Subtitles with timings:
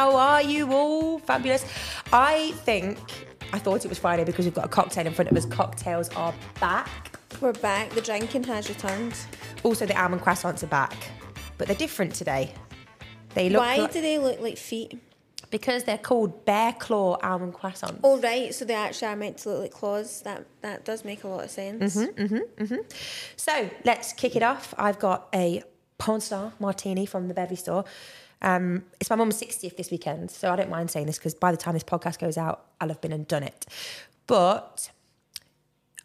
[0.00, 1.18] How are you all?
[1.18, 1.62] Fabulous.
[2.10, 2.96] I think
[3.52, 5.44] I thought it was Friday because we've got a cocktail in front of us.
[5.44, 7.18] Cocktails are back.
[7.42, 7.90] We're back.
[7.90, 9.12] The drinking has returned.
[9.62, 10.94] Also, the almond croissants are back,
[11.58, 12.54] but they're different today.
[13.34, 14.98] They look Why like- do they look like feet?
[15.50, 18.00] because they're called bear claw almond croissants.
[18.02, 20.22] Oh right, so they actually are meant to look like claws.
[20.22, 21.94] That that does make a lot of sense.
[21.96, 22.62] Mm-hmm.
[22.64, 22.78] mhm.
[23.36, 24.72] So let's kick it off.
[24.78, 25.62] I've got a
[25.98, 27.84] porn star martini from the Bevy store.
[28.42, 31.50] Um, it's my mum's 60th this weekend, so I don't mind saying this because by
[31.50, 33.66] the time this podcast goes out, I'll have been and done it.
[34.26, 34.90] But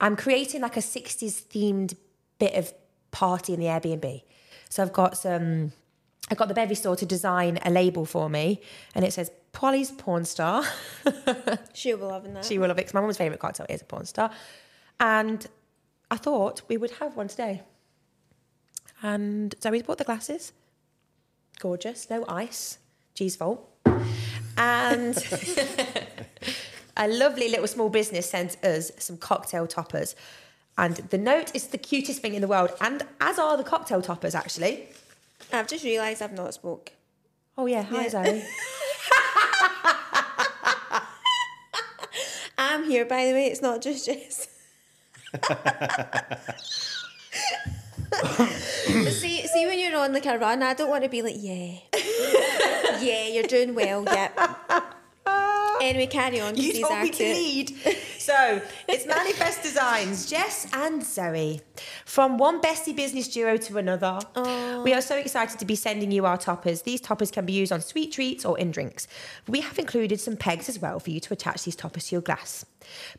[0.02, 1.96] I'm creating like a 60s themed
[2.40, 2.74] bit of
[3.12, 4.24] party in the Airbnb.
[4.70, 5.72] So I've got some,
[6.30, 8.60] I've got the Bevy store to design a label for me,
[8.94, 10.64] and it says Polly's Porn Star.
[11.74, 12.44] She'll be loving that.
[12.44, 14.30] She will love it 'cause my mum's favourite cocktail is a porn star.
[15.00, 15.48] And
[16.12, 17.62] I thought we would have one today.
[19.02, 20.52] And Zoe's bought the glasses.
[21.60, 22.10] Gorgeous.
[22.10, 22.80] No ice.
[23.14, 23.70] G's Vault.
[24.58, 25.16] And
[26.98, 30.16] a lovely little small business sent us some cocktail toppers.
[30.78, 34.02] And the note is the cutest thing in the world, and as are the cocktail
[34.02, 34.90] toppers, actually.
[35.54, 36.92] I've just realised I've not spoke.
[37.58, 37.84] Oh, yeah.
[37.84, 38.10] Hi, Yeah.
[38.10, 38.44] Zoe.
[42.58, 43.46] I'm here, by the way.
[43.48, 44.48] It's not just Jess.
[49.12, 49.45] see, see when you're
[49.96, 51.80] on like a run, I don't want to be like, yeah,
[53.00, 54.38] yeah, you're doing well, yep.
[55.90, 56.56] Anyway, carry on.
[56.56, 57.72] You told me to lead.
[58.26, 61.62] So it's Manifest Designs, Jess and Zoe.
[62.06, 64.20] From one bestie business duo to another.
[64.84, 66.82] We are so excited to be sending you our toppers.
[66.82, 69.08] These toppers can be used on sweet treats or in drinks.
[69.48, 72.24] We have included some pegs as well for you to attach these toppers to your
[72.24, 72.66] glass.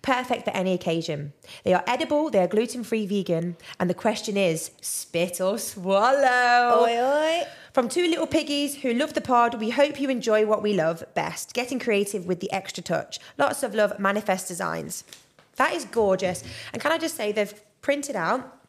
[0.02, 1.34] Perfect for any occasion.
[1.62, 6.82] They are edible, they are gluten free vegan, and the question is spit or swallow.
[6.82, 7.42] Oi, oi.
[7.76, 11.04] From two little piggies who love the pod, we hope you enjoy what we love
[11.12, 13.18] best getting creative with the extra touch.
[13.36, 15.04] Lots of love, Manifest Designs.
[15.56, 16.42] That is gorgeous.
[16.72, 18.60] And can I just say, they've printed out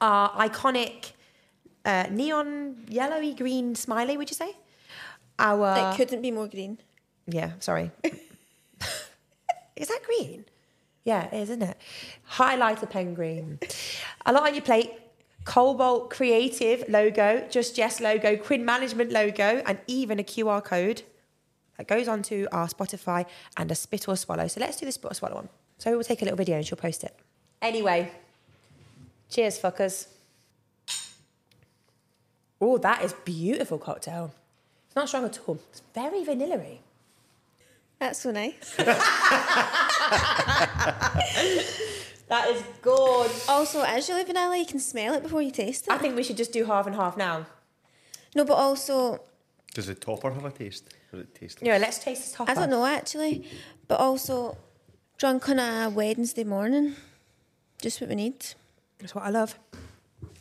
[0.00, 1.12] our iconic
[1.84, 4.56] uh, neon yellowy green smiley, would you say?
[5.38, 5.92] Our.
[5.92, 6.78] it couldn't be more green.
[7.26, 7.90] Yeah, sorry.
[9.76, 10.46] is that green?
[11.04, 11.76] Yeah, it is, isn't it?
[12.30, 13.58] Highlighter pen green.
[14.24, 14.92] A lot on your plate.
[15.46, 21.02] Cobalt Creative logo, Just Jess logo, Quinn Management logo, and even a QR code
[21.78, 23.24] that goes onto our Spotify
[23.56, 24.48] and a spit or swallow.
[24.48, 25.48] So let's do the spit or swallow one.
[25.78, 27.16] So we'll take a little video and she'll post it.
[27.62, 28.10] Anyway,
[29.30, 30.08] cheers, fuckers.
[32.60, 34.32] Oh, that is beautiful cocktail.
[34.88, 35.58] It's not strong at all.
[35.70, 36.80] It's very vanilla-y.
[37.98, 38.74] That's so nice.
[42.28, 43.30] That is good.
[43.48, 45.92] also, as you live vanilla, you can smell it before you taste it.
[45.92, 47.46] I think we should just do half and half now.
[48.34, 49.20] no, but also,
[49.74, 50.92] Does the topper have a taste?
[51.12, 51.58] Does it taste?
[51.62, 52.48] Yeah, let's taste this top.
[52.50, 53.46] I don't know actually,
[53.86, 54.58] but also,
[55.18, 56.96] drunk on a Wednesday morning,
[57.80, 58.44] just what we need.
[58.98, 59.58] That's what I love.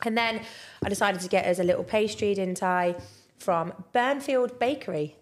[0.03, 0.41] And then
[0.83, 2.95] I decided to get us a little pastry, didn't I,
[3.37, 5.15] from Burnfield Bakery.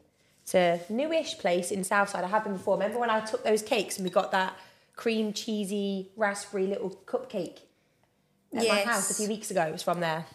[0.44, 2.24] It's a newish place in Southside.
[2.24, 2.76] I have been before.
[2.76, 4.56] Remember when I took those cakes and we got that
[4.96, 7.60] cream cheesy raspberry little cupcake
[8.56, 9.64] at my house a few weeks ago?
[9.64, 10.26] It was from there.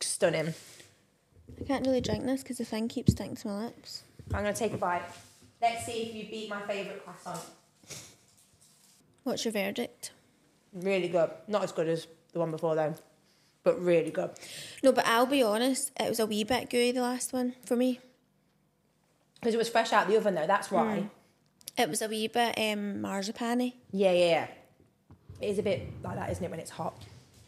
[0.00, 0.54] Stunning.
[1.60, 4.02] I can't really drink this because the thing keeps sticking to my lips.
[4.34, 5.02] I'm going to take a bite.
[5.62, 7.40] Let's see if you beat my favourite croissant.
[9.24, 10.12] What's your verdict?
[10.72, 11.30] Really good.
[11.48, 12.94] Not as good as the one before though,
[13.64, 14.30] but really good.
[14.82, 17.74] No, but I'll be honest, it was a wee bit gooey, the last one, for
[17.76, 18.00] me.
[19.40, 21.00] Because it was fresh out the oven though, that's why.
[21.00, 21.06] Hmm.
[21.78, 24.46] It was a wee bit um, marzipan Yeah, yeah, yeah.
[25.40, 26.94] It is a bit like that, isn't it, when it's hot?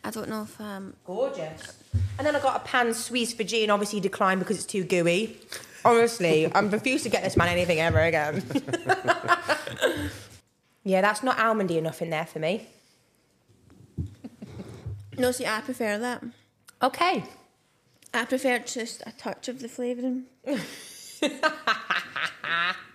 [0.04, 1.82] I don't know if um Gorgeous.
[2.19, 4.84] And then I got a pan Suisse for G and obviously declined because it's too
[4.84, 5.36] gooey.
[5.84, 8.42] Honestly, I'm refused to get this man anything ever again.
[10.84, 12.66] yeah, that's not almondy enough in there for me.
[15.16, 16.22] No, see I prefer that.
[16.82, 17.24] Okay.
[18.14, 20.24] I prefer just a touch of the flavouring.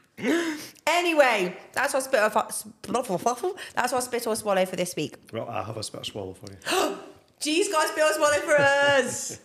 [0.86, 5.16] Anyway, that's what spit or that's our spit or swallow for this week.
[5.32, 6.98] Well, I have a spit of swallow for you.
[7.40, 9.40] G's got spit or swallow for us.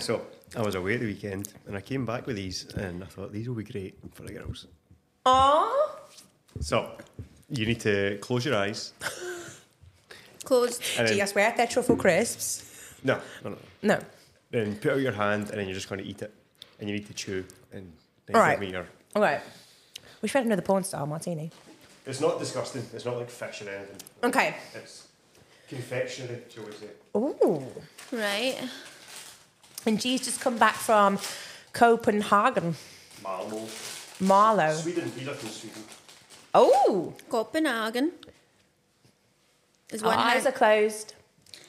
[0.04, 3.06] so, I was away at the weekend and I came back with these and I
[3.06, 4.66] thought these will be great for the girls.
[5.26, 5.90] Aww.
[6.60, 6.90] So,
[7.48, 8.92] you need to close your eyes.
[10.44, 10.80] close.
[10.98, 12.94] And Gee, I then, swear they're truffle crisps.
[13.04, 13.56] no, no, no.
[13.82, 14.00] No.
[14.50, 16.32] Then put out your hand and then you're just going to eat it.
[16.80, 17.92] And you need to chew and
[18.32, 18.58] then All right.
[18.60, 18.86] give me your.
[19.16, 19.40] All right.
[20.22, 21.50] We should have another porn star martini.
[22.06, 22.84] It's not disgusting.
[22.94, 23.96] It's not like fish or anything.
[24.24, 24.54] Okay.
[24.74, 25.08] It's
[25.68, 26.86] confectionery, shall we say.
[27.16, 27.62] Ooh.
[28.12, 28.56] Right.
[29.86, 31.18] And G's just come back from
[31.72, 32.74] Copenhagen.
[33.22, 33.66] Malmo.
[34.20, 34.74] Marlow.
[34.74, 35.10] Sweden.
[35.16, 35.82] These are from Sweden.
[36.54, 37.14] Oh.
[37.28, 38.12] Copenhagen.
[39.90, 41.14] Is Our one eyes are closed.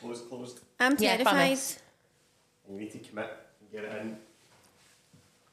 [0.02, 0.60] Closed, closed.
[0.80, 1.34] I'm Yeah, terrified.
[1.34, 1.80] promise.
[2.70, 3.30] You need to commit
[3.60, 4.18] and get it in.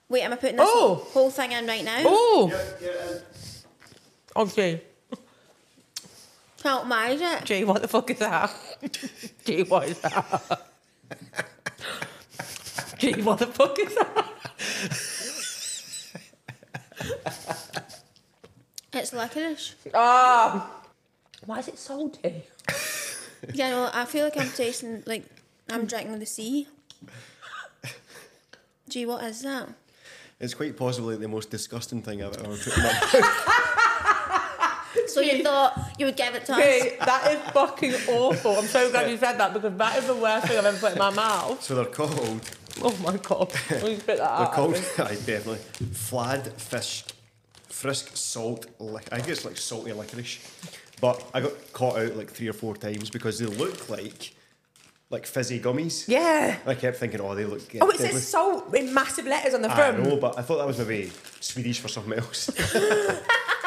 [0.08, 1.06] Wait, am I putting this Oh.
[1.12, 2.02] whole thing in right now?
[2.04, 2.48] Oh.
[2.50, 3.22] Get, get it in.
[4.36, 4.80] Oh, G.
[6.62, 7.44] Can't mind it.
[7.44, 8.50] G, what the fuck is that?
[9.44, 10.62] G, what is that?
[12.98, 14.24] G, what the fuck is that?
[18.92, 19.74] It's licorice.
[19.94, 20.70] Ah.
[21.46, 22.42] Why is it salty?
[23.54, 25.24] Yeah, no, I feel like I'm tasting like
[25.70, 26.66] I'm drinking the sea.
[28.88, 29.68] Gee, what is that?
[30.40, 33.14] It's quite possibly the most disgusting thing I've ever put in my mouth.
[35.08, 36.58] So you thought you would give it to us?
[36.62, 38.56] G, that is fucking awful.
[38.56, 40.92] I'm so glad you said that because that is the worst thing I've ever put
[40.92, 41.60] in my mouth.
[41.62, 42.48] So they're called,
[42.82, 43.52] Oh my god.
[43.82, 44.52] Will you spit that they're out?
[44.52, 45.58] called, aye, definitely,
[45.92, 47.04] flat fish,
[47.68, 50.38] frisk salt, lic- I think it's like salty licorice.
[51.00, 54.34] But I got caught out like three or four times because they look like,
[55.10, 56.06] like fizzy gummies.
[56.06, 56.56] Yeah.
[56.66, 57.82] I kept thinking, oh, they look Good.
[57.82, 60.00] Oh, it says salt in massive letters on the front.
[60.00, 61.10] I know, but I thought that was maybe
[61.40, 62.50] Swedish for something else.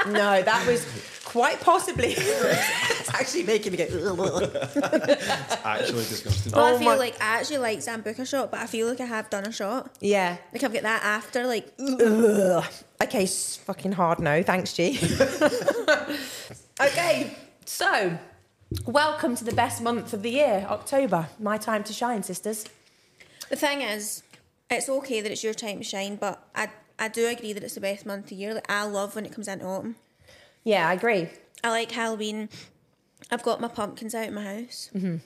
[0.07, 0.83] No, that was
[1.23, 2.07] quite possibly.
[2.17, 3.83] it's actually making me go.
[3.88, 6.53] It's actually disgusting.
[6.53, 8.99] Well, Oh I feel my- like I actually like Sambuca shot, but I feel like
[8.99, 9.95] I have done a shot.
[9.99, 10.38] yeah.
[10.51, 12.63] Like I've got that after, like Ugh.
[13.03, 14.41] Okay, fucking hard no.
[14.41, 14.97] Thanks, G.
[16.81, 17.35] okay,
[17.65, 18.17] so
[18.85, 21.27] welcome to the best month of the year, October.
[21.39, 22.65] My time to shine, sisters.
[23.50, 24.23] the thing is,
[24.69, 27.73] it's okay that it's your time to shine, but I I do agree that it's
[27.73, 28.53] the best month of the year.
[28.53, 29.95] Like I love when it comes into autumn.
[30.63, 31.29] Yeah, I agree.
[31.63, 32.50] I like Halloween.
[33.29, 34.89] I've got my pumpkins out in my house.
[34.95, 35.17] Mm-hmm.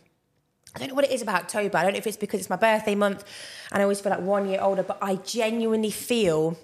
[0.74, 1.77] I don't know what it is about October.
[1.77, 3.24] I don't know if it's because it's my birthday month
[3.71, 6.57] and I always feel like one year older, but I genuinely feel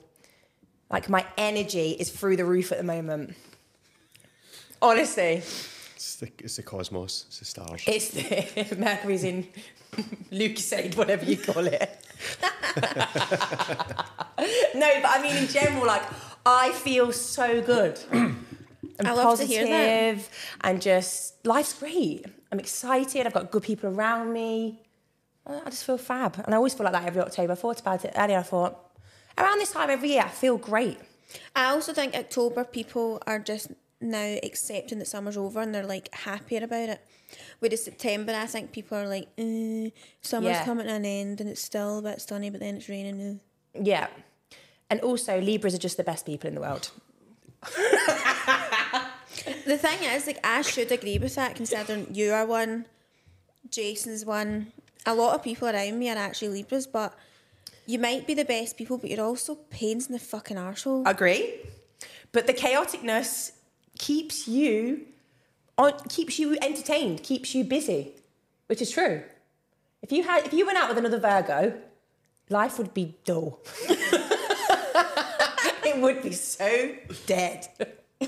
[0.89, 3.35] like my energy is through the roof at the moment.
[4.81, 5.43] Honestly,
[6.01, 7.83] It's the, it's the cosmos, it's the stars.
[7.85, 9.47] it's the Mercury's in
[10.31, 11.79] Lucozade, whatever you call it.
[14.73, 16.01] no, but I mean in general, like
[16.43, 17.99] I feel so good.
[18.11, 18.35] and
[19.05, 20.15] I love to hear that.
[20.15, 20.29] positive
[20.61, 22.25] and just life's great.
[22.51, 23.27] I'm excited.
[23.27, 24.81] I've got good people around me.
[25.45, 27.51] I I just feel fab, and I always feel like that every October.
[27.51, 28.39] I thought about it earlier.
[28.39, 28.73] I thought
[29.37, 30.97] around this time every year, I feel great.
[31.55, 33.67] I also think October people are just
[34.01, 37.01] now accepting that summer's over and they're like happier about it.
[37.59, 39.89] Whereas September, I think people are like, eh,
[40.21, 40.65] summer's Yeah.
[40.65, 43.39] coming to an end and it's still a bit sunny, but then it's raining.
[43.75, 44.07] eh." Yeah,
[44.89, 46.91] and also Libras are just the best people in the world.
[49.65, 52.85] The thing is, like, I should agree with that considering you are one,
[53.69, 54.71] Jason's one.
[55.05, 57.13] A lot of people around me are actually Libras, but
[57.85, 61.07] you might be the best people, but you're also pains in the fucking arsehole.
[61.07, 61.59] Agree,
[62.31, 63.51] but the chaoticness
[64.01, 65.05] keeps you
[65.77, 68.13] on, keeps you entertained, keeps you busy,
[68.65, 69.21] which is true.
[70.01, 71.79] If you had, if you went out with another Virgo,
[72.49, 73.59] life would be dull.
[75.85, 76.95] it would be so
[77.27, 77.67] dead.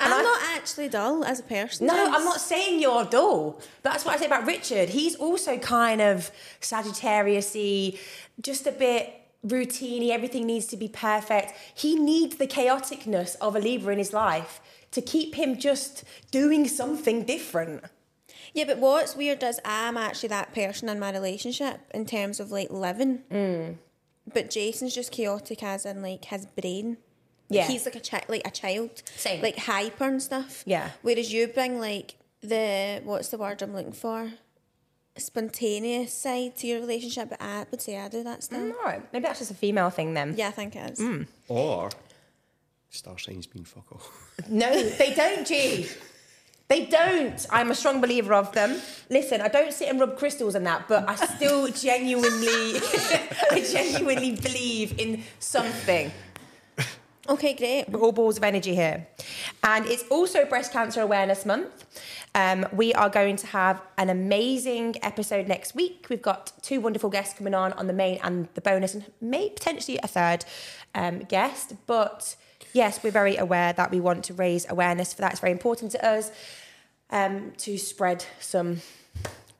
[0.00, 1.86] I'm not actually dull as a person.
[1.86, 3.60] No, I'm not saying you're dull.
[3.82, 4.90] But that's what I say about Richard.
[4.90, 7.98] He's also kind of Sagittarius-y,
[8.40, 11.52] just a bit routine, everything needs to be perfect.
[11.74, 16.66] He needs the chaoticness of a Libra in his life to keep him just doing
[16.66, 17.84] something different.
[18.54, 22.50] Yeah, but what's weird is I'm actually that person in my relationship in terms of
[22.50, 23.20] like living.
[23.30, 23.76] Mm.
[24.32, 26.96] But Jason's just chaotic as in like his brain.
[27.48, 27.66] Yeah.
[27.66, 29.02] He's like a chi- like a child.
[29.16, 29.42] Same.
[29.42, 30.62] Like hyper and stuff.
[30.66, 30.90] Yeah.
[31.02, 34.32] Whereas you bring like the what's the word I'm looking for?
[35.18, 38.72] Spontaneous side to your relationship, but I would say I do that still.
[38.72, 40.34] All right, maybe that's just a female thing then.
[40.36, 40.98] Yeah, I think it is.
[41.00, 41.26] Mm.
[41.48, 41.90] Or
[42.90, 44.10] star signs being fuck off.
[44.48, 45.88] No, they don't, G.
[46.68, 47.46] They don't.
[47.50, 48.78] I'm a strong believer of them.
[49.08, 52.28] Listen, I don't sit and rub crystals and that, but I still genuinely,
[53.50, 56.12] I genuinely believe in something.
[57.28, 57.90] Okay, great.
[57.90, 59.06] We're all balls of energy here.
[59.62, 61.84] And it's also Breast Cancer Awareness Month.
[62.34, 66.06] Um, we are going to have an amazing episode next week.
[66.08, 69.50] We've got two wonderful guests coming on on the main and the bonus, and maybe
[69.50, 70.46] potentially a third
[70.94, 71.74] um, guest.
[71.86, 72.34] But
[72.72, 75.32] yes, we're very aware that we want to raise awareness for that.
[75.32, 76.32] It's very important to us
[77.10, 78.80] um, to spread some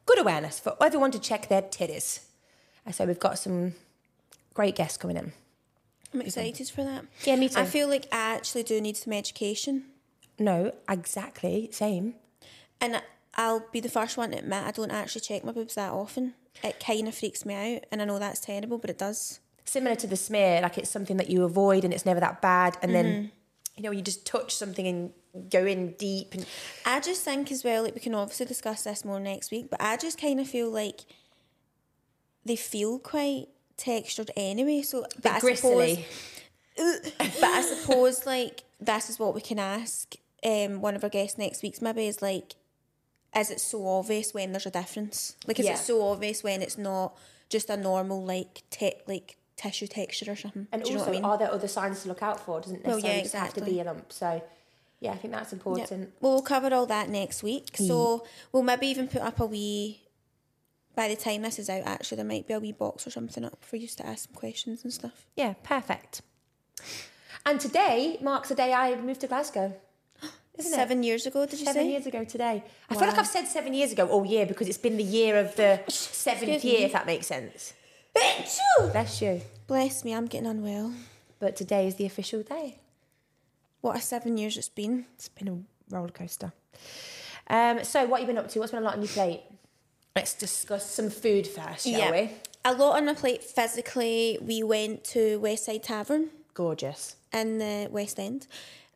[0.06, 2.20] good awareness for everyone to check their titties.
[2.92, 3.74] So we've got some
[4.54, 5.32] great guests coming in.
[6.12, 7.04] I'm excited for that.
[7.24, 7.60] Yeah, me too.
[7.60, 9.84] I feel like I actually do need some education.
[10.38, 12.14] No, exactly, same.
[12.80, 13.02] And
[13.34, 16.34] I'll be the first one to admit I don't actually check my boobs that often.
[16.62, 19.40] It kind of freaks me out, and I know that's terrible, but it does.
[19.68, 22.76] similar to the smear, like it's something that you avoid and it's never that bad.
[22.82, 23.26] And then, mm-hmm.
[23.76, 26.34] you know, you just touch something and go in deep.
[26.34, 26.46] And
[26.86, 29.80] I just think as well, like we can obviously discuss this more next week, but
[29.80, 31.02] I just kind of feel like
[32.44, 33.48] they feel quite
[33.78, 34.82] textured anyway.
[34.82, 36.04] So, but I gristly.
[36.76, 41.10] suppose, but I suppose like this is what we can ask um, one of our
[41.10, 42.54] guests next week's maybe is like,
[43.36, 45.36] is it so obvious when there's a difference?
[45.46, 45.72] Like, is Yeah.
[45.74, 47.16] it so obvious when it's not
[47.48, 50.68] just a normal like te- like tissue texture or something?
[50.70, 51.24] and Do you know also, I mean?
[51.24, 52.60] are there other signs to look out for?
[52.60, 54.12] Doesn't Well, necessarily yeah, just have to be a lump.
[54.12, 54.42] So,
[55.00, 55.56] yeah, I think that's Yeah.
[55.56, 56.12] important.
[56.20, 57.76] Well, we'll cover all that next week.
[57.76, 60.02] So we'll maybe even put up a wee.
[60.98, 63.44] By the time this is out, actually, there might be a wee box or something
[63.44, 65.26] up for you to ask some questions and stuff.
[65.36, 66.22] Yeah, perfect.
[67.46, 69.76] And today marks the day I moved to Glasgow.
[70.58, 70.74] Isn't it?
[70.74, 71.90] Seven years ago, did you Seven say?
[71.90, 72.64] years ago today.
[72.90, 75.38] I feel like I've said seven years ago all year because it's been the year
[75.38, 77.74] of the seventh Excuse year, if that makes sense.
[78.12, 79.40] Bless you.
[79.68, 80.94] Bless me, I'm getting unwell.
[81.38, 82.80] But today is the official day.
[83.82, 85.06] What a seven years it's been.
[85.14, 86.52] It's been a roller coaster.
[87.46, 88.58] Um, so, what have you been up to?
[88.58, 89.42] What's been a lot on your plate?
[90.18, 92.30] Let's discuss some food first, shall we?
[92.64, 94.36] A lot on my plate physically.
[94.42, 97.14] We went to Westside Tavern Gorgeous.
[97.32, 98.48] in the West End,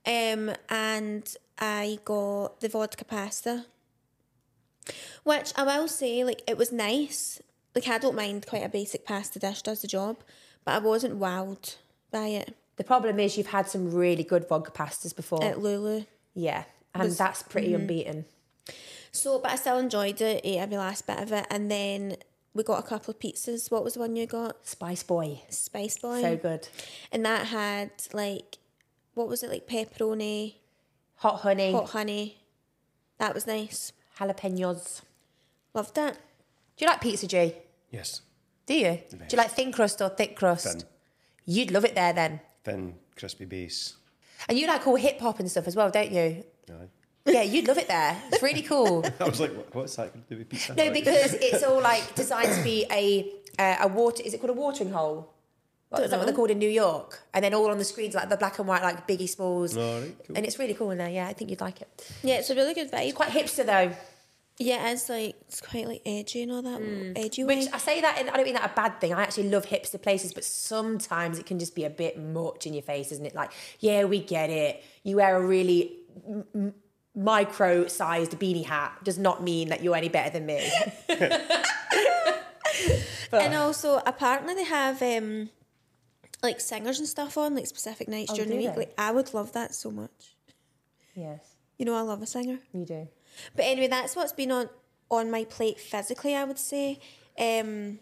[0.04, 3.66] um, and I got the vodka pasta,
[5.22, 7.40] which I will say, like, it was nice.
[7.72, 10.16] Like, I don't mind quite a basic pasta dish, does the job,
[10.64, 11.76] but I wasn't wowed
[12.10, 15.44] by it The problem is you've had some really good vodka pastas before.
[15.44, 16.02] at Lulu.
[16.34, 18.24] yeah, and was- that's pretty unbeaten.
[19.12, 22.16] So, but I still enjoyed it, ate every last bit of it, and then
[22.54, 23.70] we got a couple of pizzas.
[23.70, 24.66] What was the one you got?
[24.66, 25.42] Spice Boy.
[25.50, 26.20] Spice Boy.
[26.22, 26.68] So good.
[27.10, 28.58] And that had like,
[29.14, 30.54] what was it like pepperoni,
[31.16, 32.38] Hot honey, hot honey.
[33.18, 33.92] That was nice.
[34.18, 35.02] jalapenos.
[35.74, 36.14] Loved it.
[36.76, 37.54] Do you like pizza, G?
[37.90, 38.22] Yes.
[38.66, 38.98] Do you?
[39.10, 40.66] Do you like thin crust or thick crust?
[40.66, 40.82] Thin.
[41.44, 42.40] You'd love it there then.
[42.64, 43.96] Thin, crispy base.
[44.48, 46.44] And you like all hip hop and stuff as well, don't you?
[46.70, 46.88] Aye.
[47.24, 48.20] Yeah, you'd love it there.
[48.32, 49.04] It's really cool.
[49.20, 50.74] I was like, what, what's that going to do with pizza?
[50.74, 54.22] No, because it's all like designed to be a uh, a water.
[54.24, 55.32] Is it called a watering hole?
[55.90, 57.20] What, is that what they're called in New York?
[57.34, 59.76] And then all on the screens like the black and white, like Biggie Smalls.
[59.76, 60.36] Alright, cool.
[60.36, 61.10] And it's really cool in there.
[61.10, 62.10] Yeah, I think you'd like it.
[62.22, 63.14] Yeah, it's a really good vibe.
[63.14, 63.92] Quite hipster though.
[64.58, 66.80] Yeah, it's like it's quite like edgy and all that
[67.16, 67.46] edgy Mm.
[67.46, 67.70] Which way.
[67.72, 69.12] I say that, and I don't mean that a bad thing.
[69.12, 72.72] I actually love hipster places, but sometimes it can just be a bit much in
[72.74, 73.34] your face, isn't it?
[73.34, 73.50] Like,
[73.80, 74.82] yeah, we get it.
[75.04, 75.92] You wear a really
[76.28, 76.74] m- m-
[77.22, 80.70] micro-sized beanie hat does not mean that you're any better than me.
[83.32, 85.50] and also, apparently, they have um,
[86.42, 88.70] like singers and stuff on like specific nights Oh, during the week.
[88.74, 88.80] they?
[88.80, 90.36] Like, I would love that so much.
[91.14, 91.40] yes,
[91.78, 92.58] You know, I love a singer.
[92.72, 93.08] you do.
[93.56, 94.68] But anyway, that's what's been on
[95.10, 96.34] on my plate physically.
[96.36, 97.00] I would say.
[97.38, 97.98] Um,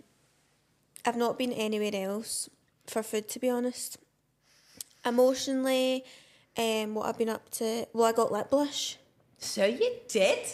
[1.04, 2.50] I've not been anywhere else
[2.86, 3.96] for food, to be honest.
[5.06, 6.04] Emotionally,
[6.58, 7.86] um, what I've been up to.
[7.94, 8.98] Well, I got lip blush.
[9.40, 10.46] So you did.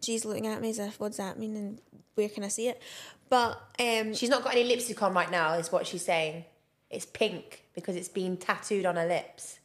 [0.00, 1.80] She's looking at me as if, what's that mean, and
[2.14, 2.80] where can I see it?
[3.28, 6.44] But um, She's not got any lipstick on right now, is what she's saying.
[6.90, 9.58] It's pink because it's been tattooed on her lips.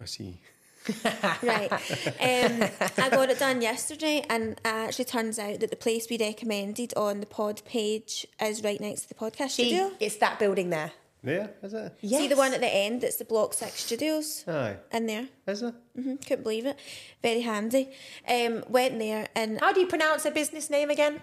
[0.00, 0.40] I see.
[1.42, 6.06] right, um, I got it done yesterday, and it actually turns out that the place
[6.08, 9.92] we recommended on the pod page is right next to the podcast She, studio.
[10.00, 10.92] it's that building there.
[11.22, 11.94] There, is it?
[12.00, 13.04] See the one at the end?
[13.04, 14.76] It's the Block Six Studios Aye.
[14.92, 15.28] in there.
[15.46, 15.74] Is it?
[15.98, 16.78] Mm hmm Couldn't believe it.
[17.22, 17.90] Very handy.
[18.26, 21.20] Um, went there and How do you pronounce her business name again?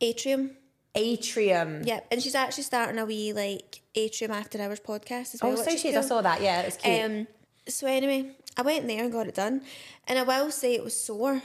[0.00, 0.50] Atrium.
[0.94, 1.82] Atrium.
[1.84, 5.52] Yep, and she's actually starting a wee like Atrium After Hours podcast as well.
[5.52, 5.96] Oh, so she is.
[5.96, 6.42] I saw that.
[6.42, 7.04] Yeah, it's cute.
[7.04, 7.26] Um,
[7.68, 9.62] so anyway, I went there and got it done,
[10.06, 11.42] and I will say it was sore,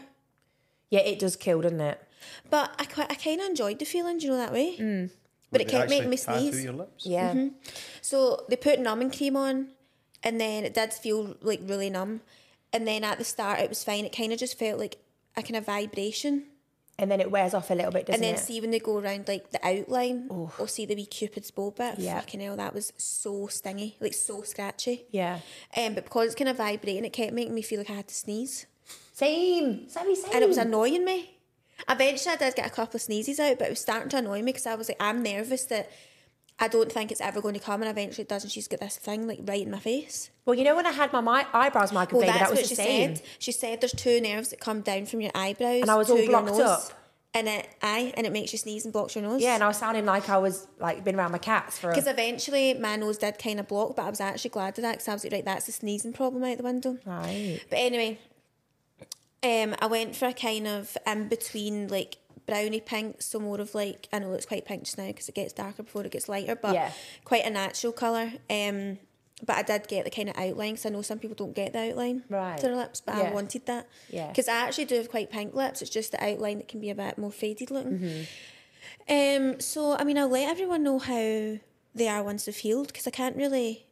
[0.90, 2.02] yeah, it does kill, doesn't it?
[2.50, 4.18] but I quite I kind of enjoyed the feeling.
[4.18, 4.78] Do you know that way?
[4.78, 5.10] Mm.
[5.54, 6.64] But it They kept making me sneeze.
[6.64, 7.06] your lips?
[7.06, 7.48] Yeah.
[8.02, 9.70] So they put numbing cream on,
[10.24, 12.22] and then it did feel like really numb,
[12.74, 14.04] and then at the start it was fine.
[14.06, 14.98] It kind of just felt like
[15.38, 16.44] a kind of vibration.
[17.00, 18.28] And then it wears off a little bit, doesn't it?
[18.28, 18.46] and then it?
[18.46, 21.98] see when they go around like the outline or see the wee cupid's bow bit.
[21.98, 22.20] Yeah.
[22.20, 25.06] Fucking hell, that was so stingy, like so scratchy.
[25.10, 25.40] yeah.
[25.76, 28.08] Um, but because it's kind of vibrating, it kept making me feel like I had
[28.10, 28.68] to sneeze,
[29.12, 29.90] Same.
[29.90, 30.32] Sammy, same.
[30.34, 31.36] and it was annoying me.
[31.90, 34.40] Eventually, I did get a couple of sneezes out, but it was starting to annoy
[34.42, 35.92] me because I was like, I'm nervous that
[36.60, 38.80] I don't think it's ever going to come, and eventually it does, and she's got
[38.80, 40.30] this thing like right in my face.
[40.46, 42.64] Well, you know when I had my, my eyebrows Well, microbladed, that's that was what
[42.64, 43.16] the she same.
[43.16, 43.26] said.
[43.40, 46.14] She said there's two nerves that come down from your eyebrows, And I was to
[46.14, 46.82] all blocked nose, up.
[47.34, 49.42] and it aye, and it makes you sneeze and blocks your nose.
[49.42, 51.90] Yeah, and I was sounding like I was like been around my cats for.
[51.90, 54.84] Because A, eventually my nose did kind of block, but I was actually glad of
[54.84, 57.00] that because I was like, right, that's the sneezing problem out the window.
[57.06, 57.60] right.
[57.70, 58.20] But anyway,
[59.44, 63.74] um, I went for a kind of in between like brownie pink, so more of
[63.76, 66.28] like I know it's quite pink just now because it gets darker before it gets
[66.30, 66.92] lighter, but Yeah.
[67.24, 68.34] quite a natural colour.
[68.50, 69.00] Um,
[69.46, 71.74] but I did get the kind of outline because I know some people don't get
[71.74, 72.58] the outline Right.
[72.58, 73.24] to their lips, but Yeah.
[73.24, 73.88] I wanted that.
[74.10, 74.28] Yeah.
[74.28, 75.82] Because I actually do have quite pink lips.
[75.82, 78.00] It's just the outline that can be a bit more faded looking.
[78.00, 79.44] Mm-hmm.
[79.54, 81.58] Um, so I mean, I'll let everyone know how
[81.96, 83.86] they are once they've healed because I can't really,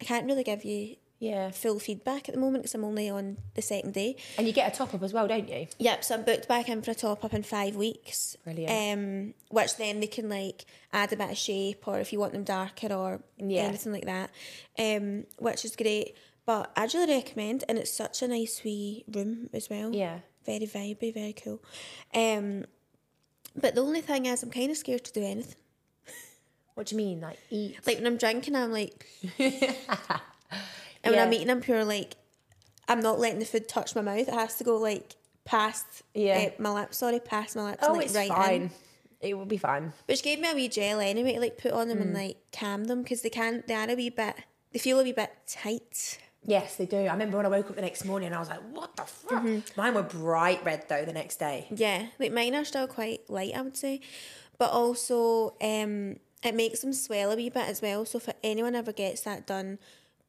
[0.00, 1.50] I can't really give you Yeah.
[1.50, 4.16] full feedback at the moment because I'm only on the second day.
[4.38, 5.66] And you get a top up as well, don't you?
[5.78, 8.36] Yep, so I'm booked back in for a top up in five weeks.
[8.44, 8.70] Brilliant.
[8.98, 12.32] Um, which then they can like add a bit of shape or if you want
[12.32, 13.62] them darker or Yeah.
[13.62, 14.30] anything like that.
[14.78, 16.16] Um, which is great.
[16.46, 19.94] But I'd really recommend and it's such a nice wee room as well.
[19.94, 20.18] Yeah.
[20.44, 21.62] Very vibey, very cool.
[22.14, 22.66] Um
[23.56, 25.54] but the only thing is I'm kinda scared to do anything.
[26.74, 27.78] What do you mean, like eat?
[27.86, 29.06] Like when I'm drinking I'm like
[31.04, 32.16] and when I'm eating I'm pure like
[32.88, 34.28] I'm not letting the food touch my mouth.
[34.28, 36.34] It has to go like past Yeah.
[36.38, 37.78] eh, my lips, sorry, past my lips.
[37.82, 38.62] oh, and, like, it's right fine.
[38.62, 38.70] In.
[39.20, 39.92] It will be fine.
[40.06, 42.02] Which gave me a wee gel anyway to like put on them Mm.
[42.02, 44.34] and like calm them because they can they are a wee bit
[44.72, 46.18] they feel a wee bit tight.
[46.46, 46.98] Yes, they do.
[46.98, 49.04] I remember when I woke up the next morning and I was like, what the
[49.04, 49.44] fuck?
[49.44, 49.80] Mm-hmm.
[49.80, 51.68] Mine were bright red though the next day.
[51.74, 54.00] Yeah, like mine are still quite light, I would say,
[54.58, 58.04] but also um it makes them swell a wee bit as well.
[58.04, 59.78] So if anyone ever gets that done,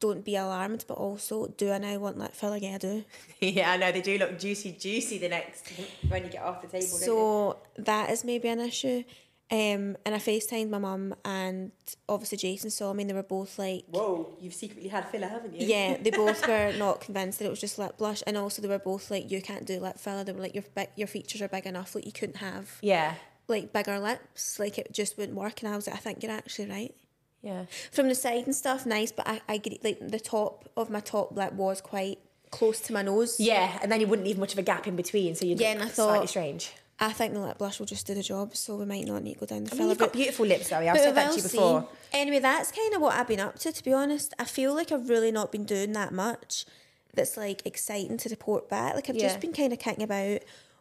[0.00, 0.84] don't be alarmed.
[0.88, 2.56] But also, do I now want lip filler?
[2.56, 3.04] Yeah, I do.
[3.40, 3.92] yeah, I know.
[3.92, 5.70] They do look juicy, juicy the next
[6.08, 6.86] when you get off the table.
[6.86, 9.04] So that is maybe an issue.
[9.48, 11.70] Um, and I FaceTimed my mum and
[12.08, 15.54] obviously Jason saw me and they were both like, Whoa, you've secretly had filler, haven't
[15.54, 15.64] you?
[15.68, 18.66] yeah, they both were not convinced that it was just lip blush, and also they
[18.66, 20.24] were both like, you can't do lip filler.
[20.24, 23.14] They were like, your big, your features are big enough, like you couldn't have Yeah.
[23.46, 25.62] like bigger lips, like it just wouldn't work.
[25.62, 26.94] And I was like, I think you're actually right.
[27.46, 27.64] Yeah.
[27.92, 31.00] From the side and stuff, nice, but I, I agree, like the top of my
[31.00, 32.18] top lip was quite
[32.50, 33.38] close to my nose.
[33.38, 35.72] Yeah, and then you wouldn't leave much of a gap in between, so you'd Yeah,
[35.72, 36.72] and I thought, slightly strange.
[36.98, 39.34] I think the lip blush will just do the job, so we might not need
[39.34, 39.88] to go down the I mean, filler.
[39.90, 40.88] you've got beautiful lips, Zoe.
[40.88, 41.88] I've said that to you before.
[42.12, 44.32] Anyway, that's kind of what I've been up to, to be honest.
[44.38, 46.64] I feel like I've really not been doing that much
[47.14, 48.94] that's like exciting to report back.
[48.94, 49.28] Like I've Yeah.
[49.28, 50.40] just been kind of kicking about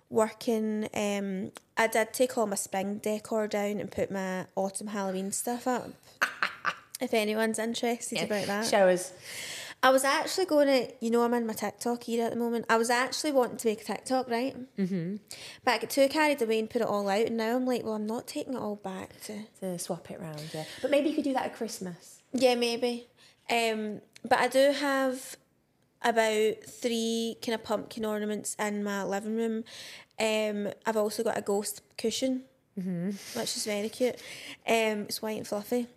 [0.09, 0.87] working.
[0.93, 5.67] Um, I did take all my spring decor down and put my autumn Halloween stuff
[5.67, 5.89] up.
[7.01, 8.65] if anyone's interested about that.
[8.65, 9.13] Show us.
[9.83, 12.65] I was actually going to, you know, I'm in my TikTok era at the moment.
[12.69, 14.55] I was actually wanting to make a TikTok, right?
[14.77, 15.17] Mm-hmm.
[15.63, 17.83] But I got too carried away and put it all out, and now I'm like,
[17.83, 19.43] well, I'm not taking it all back to.
[19.59, 20.63] To swap it round, yeah.
[20.81, 22.23] But maybe you could do that at Christmas.
[22.33, 23.07] Yeah, maybe.
[23.49, 25.37] Um, but I do have
[26.01, 29.63] about three kind of pumpkin ornaments in my living room.
[30.19, 32.43] Um, I've also got a ghost cushion,
[33.35, 34.15] which is very cute.
[34.67, 35.87] Um, it's white and fluffy.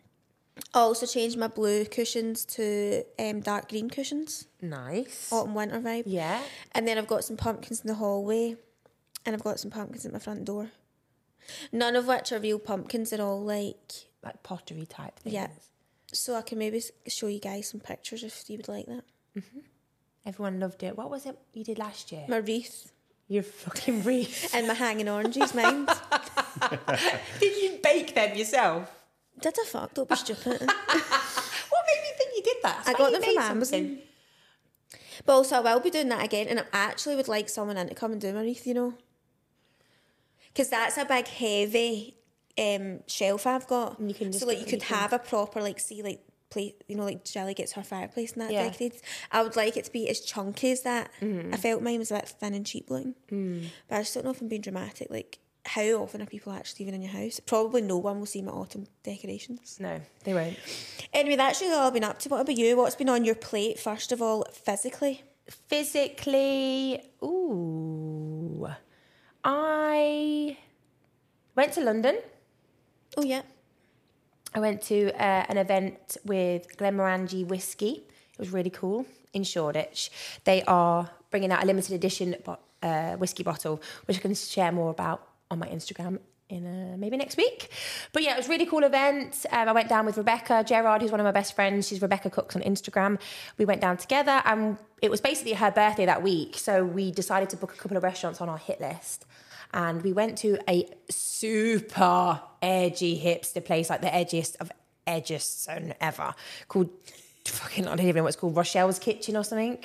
[0.74, 5.32] I also changed my blue cushions to um, dark green cushions, Nice.
[5.32, 6.04] autumn winter vibe.
[6.06, 6.40] Yeah.
[6.72, 8.56] And then I've got some pumpkins in the hallway,
[9.24, 10.70] and I've got some pumpkins at my front door.
[11.72, 13.10] None of which are real pumpkins.
[13.10, 15.34] They're all like Like pottery type things.
[15.34, 15.48] Yeah.
[16.12, 19.04] So I can maybe show you guys some pictures if you would like that.
[20.26, 20.96] Everyone loved it.
[20.96, 22.24] What was it you did last year?
[22.28, 22.92] My wreath
[23.28, 24.50] Your fucking wreath.
[24.54, 25.88] and my hanging oranges, mind.
[27.40, 28.94] did you bake them yourself?
[29.40, 29.94] Did I fuck?
[29.94, 30.60] Don't be stupid.
[30.60, 32.82] What made me think you did that?
[32.86, 33.64] I Swear got them from Amazon.
[33.64, 33.98] something.
[35.26, 37.88] But also, I will be doing that again, and I actually would like someone in
[37.88, 38.94] to come and do my wreath, you know.
[40.48, 42.16] Because that's a big, heavy
[42.58, 43.98] um, shelf I've got.
[43.98, 44.96] And you can so like you could anything.
[44.96, 46.20] have a proper like see like
[46.50, 48.64] play you know like Jelly gets her fireplace and that Yeah.
[48.68, 49.00] decorated.
[49.30, 51.10] I would like it to be as chunky as that.
[51.20, 51.54] Mm-hmm.
[51.54, 53.14] I felt mine was a bit thin and cheap looking.
[53.30, 53.66] Mm.
[53.88, 55.08] But I just don't know if I'm being dramatic.
[55.10, 57.40] Like how often are people actually even in your house?
[57.40, 59.78] Probably no one will see my autumn decorations.
[59.78, 60.56] No, they won't.
[61.12, 62.28] Anyway, that's really all I've been up to.
[62.30, 62.76] What about you?
[62.76, 65.22] What's been on your plate, first of all, physically?
[65.68, 68.68] Physically, ooh,
[69.44, 70.56] I
[71.54, 72.18] went to London.
[73.16, 73.42] Oh, yeah.
[74.54, 78.04] I went to uh, an event with Glenmorangie Whiskey.
[78.32, 80.10] It was really cool in Shoreditch.
[80.44, 84.72] They are bringing out a limited edition bo- uh, whiskey bottle, which I can share
[84.72, 87.70] more about on my Instagram in uh, maybe next week.
[88.12, 89.44] But yeah, it was really cool event.
[89.50, 91.86] Um, I went down with Rebecca Gerard, who's one of my best friends.
[91.88, 93.20] She's Rebecca Cooks on Instagram.
[93.58, 96.56] We went down together, and it was basically her birthday that week.
[96.56, 99.26] So we decided to book a couple of restaurants on our hit list
[99.72, 104.72] and we went to a super edgy hipster place, like the edgiest of
[105.06, 106.34] edgiest ever,
[106.68, 106.90] called
[107.44, 109.84] fucking I don't even know what it's called, Rochelle's Kitchen or something.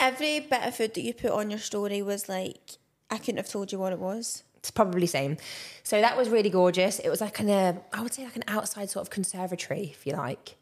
[0.00, 2.78] Every bit of food that you put on your story was like,
[3.10, 4.42] I couldn't have told you what it was.
[4.58, 5.36] It's probably same.
[5.82, 6.98] So that was really gorgeous.
[6.98, 10.06] It was like an, uh, I would say like an outside sort of conservatory, if
[10.06, 10.56] you like,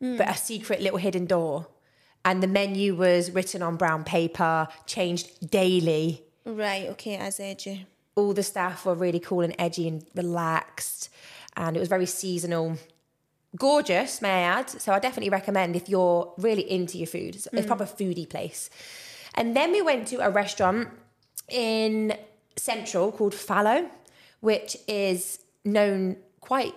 [0.00, 1.66] but a secret little hidden door.
[2.24, 6.22] And the menu was written on brown paper, changed daily.
[6.44, 7.86] Right, okay, as edgy.
[8.14, 11.08] all the staff were really cool and edgy and relaxed
[11.56, 12.76] and it was very seasonal
[13.56, 17.46] gorgeous may i add so i definitely recommend if you're really into your food it's
[17.52, 18.70] a proper foodie place
[19.34, 20.88] and then we went to a restaurant
[21.48, 22.14] in
[22.56, 23.88] central called fallow
[24.40, 26.74] which is known quite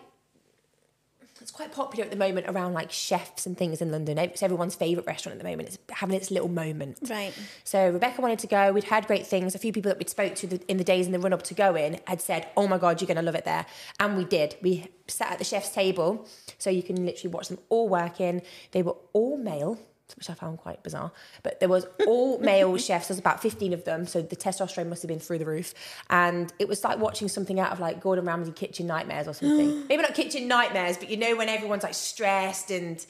[1.46, 4.18] it's quite popular at the moment around like chefs and things in London.
[4.18, 5.70] It's everyone's favourite restaurant at the moment.
[5.70, 6.98] It's having its little moment.
[7.08, 7.34] Right.
[7.64, 8.72] So Rebecca wanted to go.
[8.72, 9.54] We'd heard great things.
[9.54, 11.44] A few people that we'd spoke to the, in the days in the run up
[11.44, 13.68] to going had said, "Oh my god, you're going to love it there,"
[14.00, 14.56] and we did.
[14.64, 18.42] We sat at the chef's table, so you can literally watch them all working.
[18.72, 19.78] They were all male.
[20.15, 23.08] Which I found quite bizarre, but there was all male chefs.
[23.08, 25.74] There's about fifteen of them, so the testosterone must have been through the roof.
[26.10, 29.88] And it was like watching something out of like Gordon Ramsay Kitchen Nightmares or something.
[29.89, 33.04] Maybe not Kitchen Nightmares, but you know when everyone's like stressed and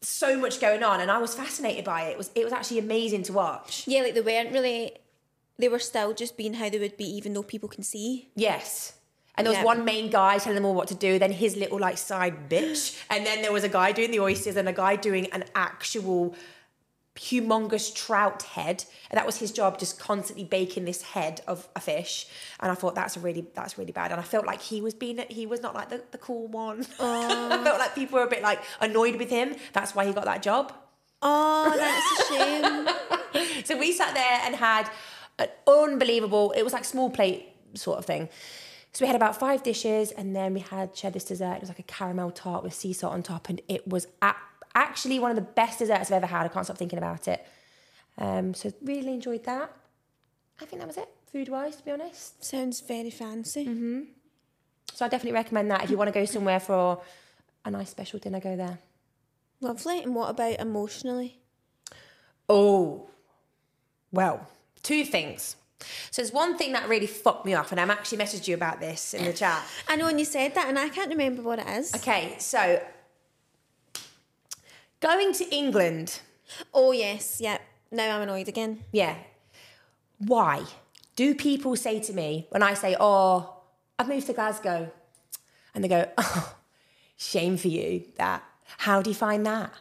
[0.00, 1.00] so much going on.
[1.00, 2.12] And I was fascinated by it.
[2.12, 3.86] It was it was actually amazing to watch.
[3.86, 4.96] Yeah, like they weren't really,
[5.58, 8.30] they were still just being how they would be, even though people can see.
[8.34, 8.94] Yes.
[9.36, 9.64] And there was Yeah.
[9.64, 13.00] one main guy telling them all what to do, then his little like side bitch.
[13.08, 16.34] And then there was a guy doing the oysters and a guy doing an actual
[17.16, 18.84] humongous trout head.
[19.10, 22.26] And that was his job, just constantly baking this head of a fish.
[22.60, 24.10] And I thought that's really that's really bad.
[24.12, 26.80] And I felt like he was being he was not like the, the cool one.
[27.00, 29.54] I felt like people were a bit like annoyed with him.
[29.72, 30.72] That's why he got that job.
[31.22, 32.88] Oh, that's a shame.
[33.64, 34.90] So we sat there and had
[35.38, 38.28] an unbelievable, it was like small plate sort of thing.
[38.92, 41.54] So we had about five dishes and then we had shared this dessert.
[41.54, 44.06] It was like a caramel tart with sea salt on top and it was
[44.74, 46.44] actually one of the best desserts I've ever had.
[46.44, 47.46] I can't stop thinking about it.
[48.18, 49.74] Um, so really enjoyed that.
[50.60, 52.44] I think that was it, food wise, to be honest.
[52.44, 53.64] Sounds very fancy.
[54.92, 57.00] So I definitely recommend that if you want to go somewhere for
[57.64, 58.78] a nice special dinner, go there.
[59.62, 60.02] Lovely.
[60.02, 61.38] And what about emotionally?
[62.48, 63.08] Oh,
[64.10, 64.46] well,
[64.82, 65.56] two things.
[66.10, 68.80] So there's one thing that really fucked me off, and I'm actually messaged you about
[68.80, 69.62] this in the chat.
[69.88, 71.94] I know when you said that, and I can't remember what it is.
[71.94, 72.82] Okay, so
[75.00, 76.20] going to England,
[76.74, 77.58] Oh, yes, yeah.
[77.90, 78.84] Now I'm annoyed again.
[78.92, 79.16] yeah.
[80.18, 80.64] Why
[81.16, 83.56] do people say to me when I say, "Oh,
[83.98, 84.90] I've moved to Glasgow,"
[85.74, 86.54] and they go, "Oh,
[87.16, 88.04] shame for you.
[88.16, 88.44] That.
[88.78, 89.72] How do you find that?"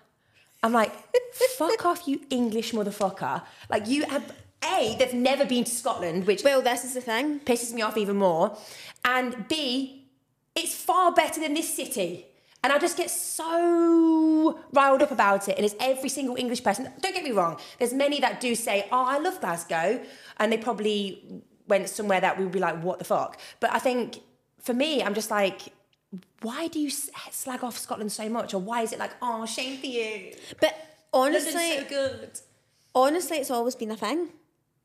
[0.63, 0.91] I'm like,
[1.57, 3.43] "Fuck off, you English motherfucker!
[3.69, 7.39] Like you have." A, they've never been to Scotland, which Well, this is the thing.
[7.41, 8.57] pisses me off even more.
[9.03, 10.05] And B,
[10.55, 12.25] it's far better than this city.
[12.63, 15.57] And I just get so riled up about it.
[15.57, 16.89] And it's every single English person.
[17.01, 19.99] Don't get me wrong, there's many that do say, Oh, I love Glasgow.
[20.37, 23.39] And they probably went somewhere that we would be like, What the fuck?
[23.59, 24.19] But I think
[24.59, 25.61] for me, I'm just like,
[26.41, 28.53] why do you s- slag off Scotland so much?
[28.53, 30.33] Or why is it like, oh, shame for you?
[30.59, 30.75] But
[31.13, 32.39] honestly, London's so good.
[32.93, 34.27] honestly, it's always been a thing.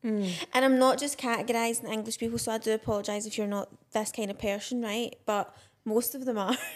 [0.05, 0.31] Mm.
[0.53, 4.13] And I'm not just categorising English people, so I do apologise if you're not this
[4.13, 5.17] kind of person, right?
[5.27, 5.55] But
[5.85, 6.57] most of them are.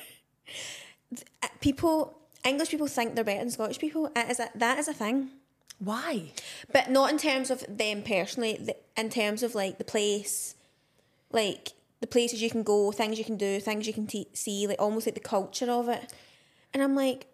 [1.43, 4.09] Uh, people, English people think they're better than Scottish people.
[4.15, 5.31] It is a, that is a thing.
[5.81, 6.33] Why?
[6.73, 10.55] But not in terms of them personally, in terms of like the place,
[11.33, 14.67] like the places you can go, things you can do, things you can t- see,
[14.67, 16.13] like almost like the culture of it.
[16.73, 17.27] And I'm like,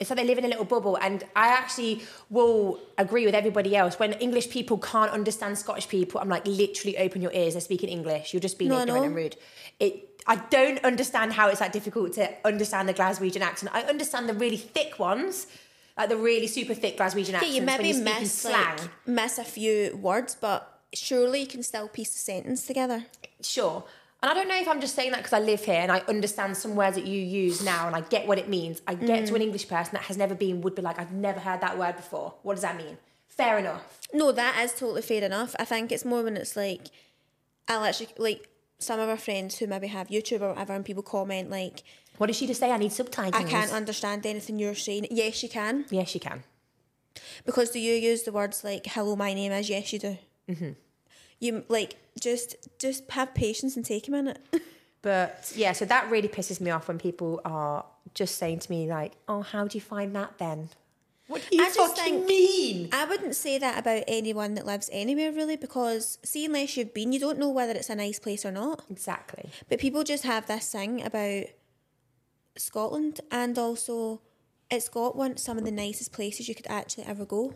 [0.00, 0.96] it's like they live in a little bubble.
[0.96, 3.98] And I actually will agree with everybody else.
[3.98, 7.54] When English people can't understand Scottish people, I'm like, literally open your ears.
[7.54, 8.32] They're speaking English.
[8.32, 9.36] You're just being No, ignorant and rude.
[9.78, 10.08] It.
[10.26, 13.72] I don't understand how it's that difficult to understand the Glaswegian accent.
[13.74, 15.48] I understand the really thick ones,
[15.96, 20.36] like the really super thick Glaswegian Yeah, you maybe miss like miss a few words,
[20.40, 23.06] but surely you can still piece a sentence together.
[23.40, 23.84] Sure.
[24.22, 25.98] And I don't know if I'm just saying that because I live here and I
[26.08, 28.80] understand some words that you use now and I get what it means.
[28.86, 29.26] I get Mm.
[29.28, 31.76] to an English person that has never been, would be like, I've never heard that
[31.76, 32.34] word before.
[32.42, 32.98] What does that mean?
[33.26, 33.82] Fair enough.
[34.12, 35.56] No, that is totally fair enough.
[35.58, 36.82] I think it's more when it's like,
[37.66, 41.02] I'll actually like some of our friends who maybe have YouTube or whatever, and people
[41.02, 41.82] comment like,
[42.18, 42.70] What did she just say?
[42.70, 43.34] I need subtitles.
[43.34, 46.44] "I can't understand anything you're saying." Yes, you can, Yes, you can.
[47.46, 49.70] because do you use the words like "Hello, my name is"?
[49.70, 50.18] Yes, you do.
[50.48, 50.72] Mm-hmm.
[51.42, 54.38] You like just just have patience and take a minute.
[55.02, 58.88] But yeah, so that really pisses me off when people are just saying to me,
[58.88, 60.68] like, oh, how do you find that then?
[61.26, 62.88] What do you I fucking mean?
[62.92, 67.12] I wouldn't say that about anyone that lives anywhere really, because see, unless you've been,
[67.12, 68.84] you don't know whether it's a nice place or not.
[68.90, 69.50] Exactly.
[69.68, 71.46] But people just have this thing about
[72.56, 74.20] Scotland, and also
[74.70, 77.54] it's got one some of the nicest places you could actually ever go.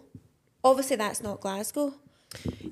[0.64, 1.94] Obviously, that's not Glasgow,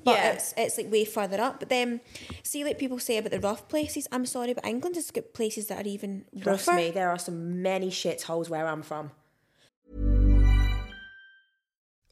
[0.03, 0.31] but Yeah.
[0.33, 1.59] it's it's like way further up.
[1.59, 2.01] But then,
[2.43, 4.07] see, like people say about the rough places.
[4.11, 6.77] I'm sorry, but England has got places that are even Trust rougher.
[6.77, 9.11] me, there are some many shitholes where I'm from.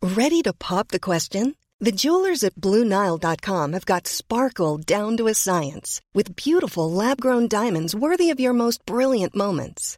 [0.02, 1.56] Ready to pop the question?
[1.80, 7.48] The jewelers at BlueNile.com have got sparkle down to a science with beautiful lab grown
[7.48, 9.98] diamonds worthy of your most brilliant moments.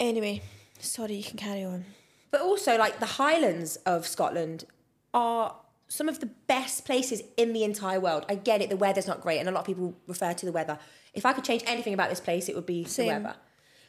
[0.00, 0.42] Anyway,
[0.80, 1.84] sorry, you can carry on.
[2.30, 4.64] But also, like the Highlands of Scotland
[5.14, 5.54] are
[5.88, 8.24] some of the best places in the entire world.
[8.28, 10.52] I get it, the weather's not great, and a lot of people refer to the
[10.52, 10.78] weather.
[11.12, 13.06] If I could change anything about this place, it would be Same.
[13.06, 13.36] the weather.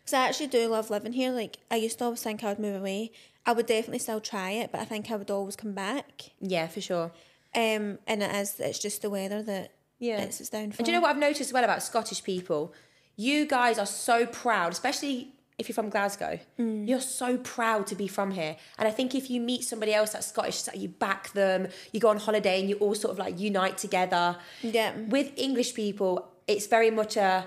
[0.02, 1.32] Because I actually do love living here.
[1.32, 3.12] Like, I used to always think I would move away.
[3.45, 6.32] I would definitely still try it, but I think I would always come back.
[6.39, 7.12] Yeah, for sure.
[7.56, 10.21] Um, and it is, it's just the weather that Yeah.
[10.21, 10.78] it's its downfall.
[10.80, 12.74] And do you know what I've noticed as well about Scottish people?
[13.15, 16.39] You guys are so proud, especially if you're from Glasgow.
[16.60, 16.88] Mm.
[16.88, 18.58] You're so proud to be from here.
[18.78, 22.10] And I think if you meet somebody else that's Scottish, you back them, you go
[22.10, 24.38] on holiday and you all sort of like unite together.
[24.62, 24.97] Yeah.
[24.97, 27.45] With English people, it's very much a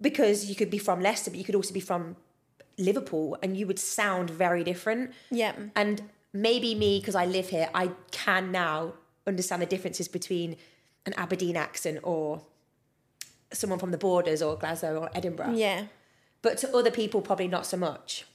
[0.00, 2.16] because you could be from Leicester, but you could also be from
[2.76, 5.12] Liverpool and you would sound very different.
[5.30, 5.52] Yeah.
[5.76, 8.94] And maybe me, because I live here, I can now
[9.26, 10.56] understand the differences between
[11.06, 12.42] an Aberdeen accent or
[13.52, 15.54] someone from the borders or Glasgow or Edinburgh.
[15.54, 15.84] Yeah.
[16.42, 18.26] But to other people, probably not so much.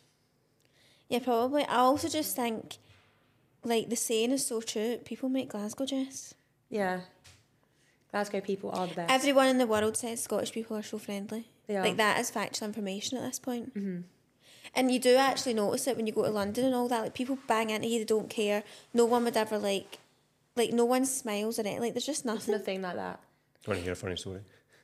[1.10, 1.64] Yeah, probably.
[1.64, 2.78] I also just think,
[3.64, 4.98] like, the saying is so true.
[5.04, 6.34] People make Glasgow Jess.
[6.70, 7.02] Yeah.
[8.12, 9.12] Glasgow people are the best.
[9.12, 11.46] Everyone in the world says Scottish people are so friendly.
[11.68, 11.84] They are.
[11.84, 13.76] Like, that is factual information at this point.
[13.76, 14.02] Mm-hmm.
[14.76, 17.02] And you do actually notice it when you go to London and all that.
[17.02, 18.64] Like, people bang into you, they don't care.
[18.94, 20.00] No one would ever, like,
[20.56, 21.82] like, no one smiles or anything.
[21.82, 22.54] Like, there's just nothing.
[22.54, 23.20] Nothing like that.
[23.64, 24.42] Do you want to hear a funny story?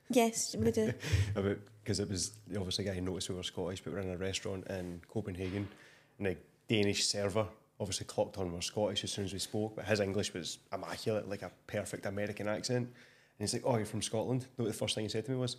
[0.09, 0.93] Yes, we do.
[1.35, 4.13] about because it was obviously a guy noticed we were Scottish, but we we're in
[4.13, 5.67] a restaurant in Copenhagen,
[6.17, 7.45] and the Danish server
[7.79, 10.59] obviously clocked on we we're Scottish as soon as we spoke, but his English was
[10.71, 12.87] immaculate, like a perfect American accent.
[12.87, 15.37] And he's like, "Oh, you're from Scotland." What the first thing he said to me
[15.37, 15.57] was,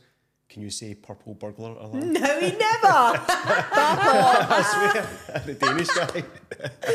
[0.55, 2.87] "Can you say purple burglar alarm?" No, he never.
[2.87, 4.63] I
[5.33, 6.23] swear, the Danish guy.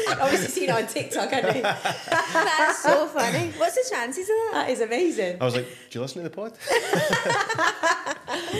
[0.21, 1.61] Obviously seen it on TikTok, haven't you?
[1.61, 3.51] That's so funny.
[3.57, 4.51] What's the chances of that?
[4.53, 5.41] That is amazing.
[5.41, 6.53] I was like, "Do you listen to the pod?"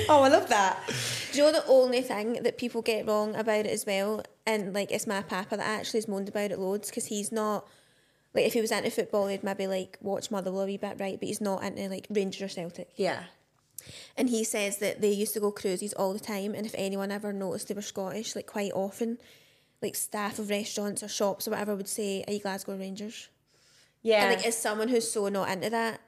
[0.10, 0.78] Oh, I love that.
[1.32, 4.24] Do you know the only thing that people get wrong about it as well?
[4.46, 7.68] And like, it's my papa that actually has moaned about it loads because he's not
[8.34, 11.20] like if he was into football, he'd maybe like watch Motherwell a wee bit, right?
[11.20, 12.90] But he's not into like Rangers or Celtic.
[12.96, 13.24] Yeah.
[14.18, 17.12] And he says that they used to go cruises all the time, and if anyone
[17.12, 19.18] ever noticed they were Scottish, like quite often,
[19.82, 23.30] like staff of restaurants or shops or whatever would say, "Are you Glasgow Rangers?"
[24.02, 24.26] Yeah.
[24.26, 26.02] And like, as someone who's so not into that,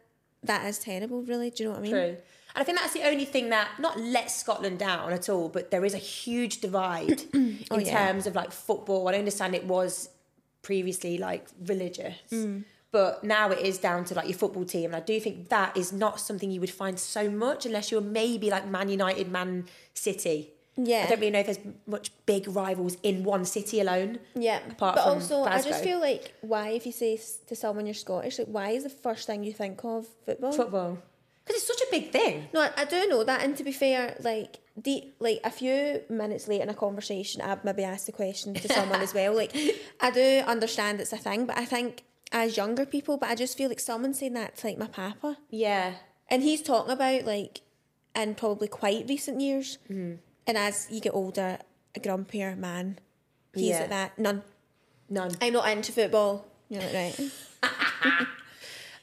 [0.44, 1.22] that is terrible.
[1.24, 1.92] Really, do you know what I mean?
[1.92, 2.18] True.
[2.54, 5.72] And I think that's the only thing that not lets Scotland down at all, but
[5.72, 8.08] there is a huge divide in Oh, yeah.
[8.08, 9.08] terms of like football.
[9.08, 10.10] I understand it was
[10.62, 12.64] previously like religious, Mm.
[12.92, 14.86] But now it is down to like your football team.
[14.86, 18.02] And I do think that is not something you would find so much unless you're
[18.02, 20.50] maybe like Man United, Man City.
[20.78, 21.04] Yeah.
[21.06, 24.20] I don't really know if there's much big rivals in one city alone.
[24.36, 27.86] Yeah, Apart but from also I just feel like why if you say to someone
[27.86, 30.52] you're Scottish, like why is the first thing you think of football?
[30.52, 30.98] Football.
[31.44, 32.48] Because it's such a big thing.
[32.54, 36.02] No, I, I do know that, and to be fair, like the like a few
[36.08, 39.36] minutes late in a conversation, I've maybe asked the question to someone as well.
[39.36, 39.56] Like,
[40.02, 43.58] I do understand it's a thing, but I think as younger people, but I just
[43.58, 45.94] feel like someone saying that to like my papa, Yeah.
[46.30, 47.62] and he's talking about like
[48.16, 50.16] in probably quite recent years, Mm-hmm.
[50.48, 51.60] and as you get older,
[51.96, 53.00] a grumpier man,
[53.54, 53.80] he's Yeah.
[53.82, 54.20] like that.
[54.20, 54.44] None,
[55.10, 55.32] None.
[55.42, 56.46] I'm not into football.
[56.70, 57.32] You're like right.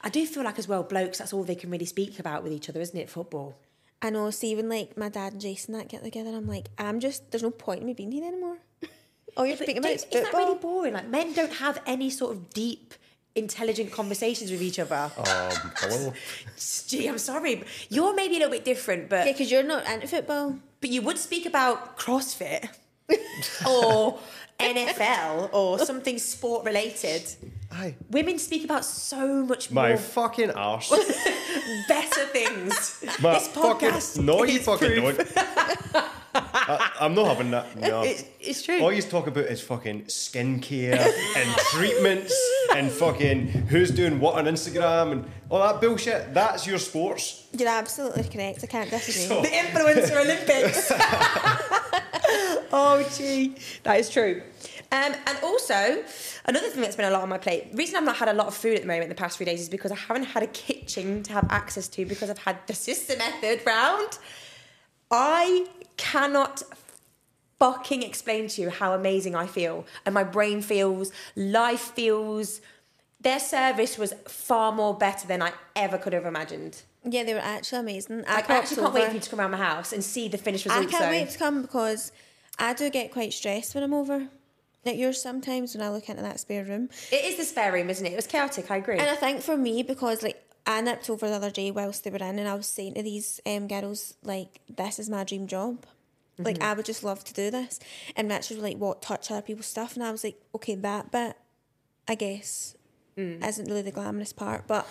[0.01, 2.53] I do feel like as well, blokes, that's all they can really speak about with
[2.53, 3.09] each other, isn't it?
[3.09, 3.55] Football.
[4.01, 6.99] I know, see, when like my dad and Jason that get together, I'm like, I'm
[7.01, 8.57] just, there's no point in me being here anymore.
[9.37, 10.93] All you're speaking about is Isn't that really boring?
[10.93, 12.93] Like men don't have any sort of deep,
[13.39, 15.11] intelligent conversations with each other.
[15.17, 16.13] Um, hello.
[16.87, 17.63] Gee, I'm sorry.
[17.89, 20.55] You're maybe a little bit different, but Yeah, because you're not into football.
[20.81, 22.69] but you would speak about CrossFit
[23.67, 24.19] or
[24.59, 27.23] NFL or something sport related.
[27.71, 27.95] Aye.
[28.11, 30.89] Women speak about so much My more fucking arse.
[31.87, 33.03] better things.
[33.21, 35.33] My this podcast fucking, no, you fucking proof.
[35.93, 36.05] don't.
[36.33, 37.75] I, I'm not having that.
[37.77, 38.03] No.
[38.03, 38.79] It- it's true.
[38.81, 40.97] All you talk about is fucking skincare
[41.35, 42.33] and treatments
[42.73, 46.33] and fucking who's doing what on Instagram and all that bullshit.
[46.33, 47.45] That's your sports.
[47.51, 48.63] You're absolutely correct.
[48.63, 49.41] I can't disagree.
[49.41, 50.91] The influencer Olympics.
[52.71, 54.41] oh, gee, that is true.
[54.91, 56.03] Um, and also,
[56.45, 57.71] another thing that's been a lot on my plate.
[57.71, 59.37] The reason I've not had a lot of food at the moment in the past
[59.37, 62.39] few days is because I haven't had a kitchen to have access to because I've
[62.39, 64.17] had the sister method round.
[65.11, 65.65] I
[65.99, 66.63] cannot
[67.59, 72.61] fucking explain to you how amazing I feel and my brain feels, life feels.
[73.21, 76.83] Their service was far more better than I ever could have imagined.
[77.03, 78.23] yeah, they were actually amazing.
[78.25, 80.29] I, Like, I actually can't wait for you to come around my house and see
[80.29, 80.87] the finished result.
[80.87, 82.13] I can't wait to come because
[82.57, 84.29] I do get quite stressed when I'm over
[84.85, 86.89] at yours sometimes when I look into that spare room.
[87.11, 88.13] It is the spare room, isn't it?
[88.13, 88.71] It was chaotic.
[88.71, 88.97] I agree.
[88.97, 92.11] And I think for me, because like I nipped over the other day whilst they
[92.11, 95.47] were in, and I was saying to these um, girls, like, this is my dream
[95.47, 95.85] job.
[96.37, 96.63] Like, Mm-hmm.
[96.63, 97.79] I would just love to do this.
[98.15, 99.95] And Mitch was like, what, touch other people's stuff?
[99.95, 101.35] And I was like, okay, that bit,
[102.07, 102.75] I guess,
[103.17, 103.45] Mm.
[103.45, 104.65] isn't really the glamorous part.
[104.67, 104.87] But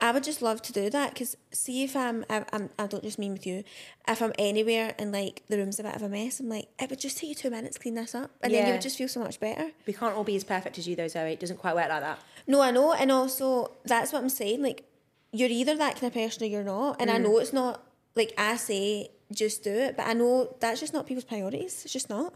[0.00, 3.02] I would just love to do that because see if I'm, I, I'm, I don't
[3.02, 3.64] just mean with you,
[4.06, 6.88] if I'm anywhere and like the room's a bit of a mess, I'm like, it
[6.88, 8.30] would just take you two minutes to clean this up.
[8.40, 9.72] And then you would just feel so much better.
[9.86, 11.32] we can't all be as perfect as you, though, Zoe.
[11.32, 12.20] It doesn't quite work like that.
[12.46, 14.62] No, I know, and also that's what I'm saying.
[14.62, 14.84] Like,
[15.32, 17.24] you're either that kind of person or you're not, and I mm.
[17.24, 17.82] know it's not
[18.14, 21.82] like I say just do it, but I know that's just not people's priorities.
[21.84, 22.34] It's just not.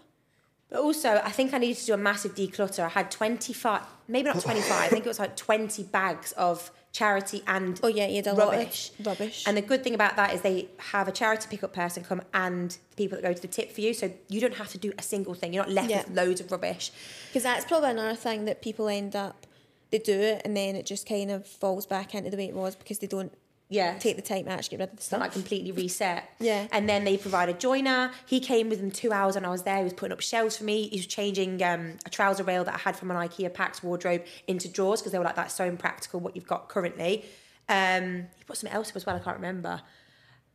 [0.69, 2.85] But also, I think I needed to do a massive declutter.
[2.85, 7.43] I had 25, maybe not 25, I think it was like 20 bags of charity
[7.47, 8.91] and Oh yeah, you had a lot rubbish.
[8.99, 9.45] of rubbish.
[9.47, 12.71] And the good thing about that is they have a charity pickup person come and
[12.71, 13.93] the people that go to the tip for you.
[13.93, 15.53] So you don't have to do a single thing.
[15.53, 16.05] You're not left Yeah.
[16.05, 16.91] with loads of rubbish.
[17.29, 19.47] because that's probably another thing that people end up
[19.93, 22.55] they do it and then it just kind of falls back into the way it
[22.55, 23.33] was because they don't
[23.69, 23.97] Yeah.
[23.99, 25.21] take the time to actually get rid of the stuff.
[25.21, 26.25] not like completely reset.
[26.41, 26.67] Yeah.
[26.73, 28.11] And then they provide a joiner.
[28.27, 29.79] He came within two hours and I was there.
[29.79, 30.89] He was putting up shelves for me.
[30.89, 34.25] He was changing um, a trouser rail that I had from an IKEA Pax wardrobe
[34.49, 37.25] into drawers because they were like, that's so impractical what you've got currently.
[37.69, 39.81] Um, he put something else up as well, I can't remember.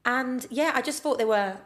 [0.05, 1.57] And yeah, I just thought they were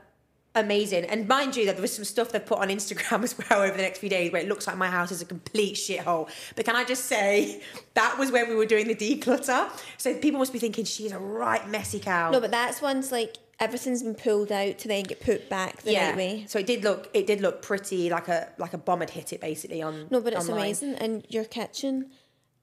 [0.56, 1.06] amazing.
[1.06, 3.76] And mind you, that there was some stuff they've put on Instagram as well over
[3.76, 6.30] the next few days where it looks like my house is a complete shithole.
[6.56, 7.62] But can I just say,
[7.94, 9.70] that was when we were doing the declutter.
[9.98, 12.32] So people must be thinking she's a right messy cow.
[12.32, 15.96] no, but that's once like everything's been pulled out to then get put back the
[15.96, 16.46] right way.
[16.48, 19.34] So it did look it did look pretty like a like a bomb had hit
[19.34, 20.62] it basically on No, but it's online.
[20.62, 20.96] amazing.
[20.96, 22.10] And your kitchen,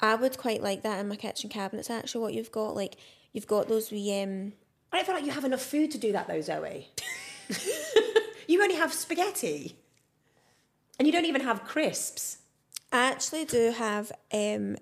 [0.00, 1.88] I would quite like that in my kitchen cabinets.
[1.88, 2.96] Actually, what you've got, like
[3.32, 4.52] you've got those wee um.
[4.90, 6.88] I don't feel like you have enough food to do that though, Zoe.
[8.48, 9.76] you only have spaghetti.
[10.98, 12.38] And you don't even have crisps.
[12.92, 14.76] I actually do have um,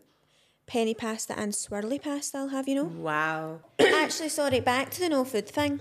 [0.67, 2.39] penny pasta and swirly pasta.
[2.39, 2.85] I'll have you know.
[2.85, 3.61] Wow.
[3.79, 4.61] actually, sorry.
[4.61, 5.81] Back to the no food thing.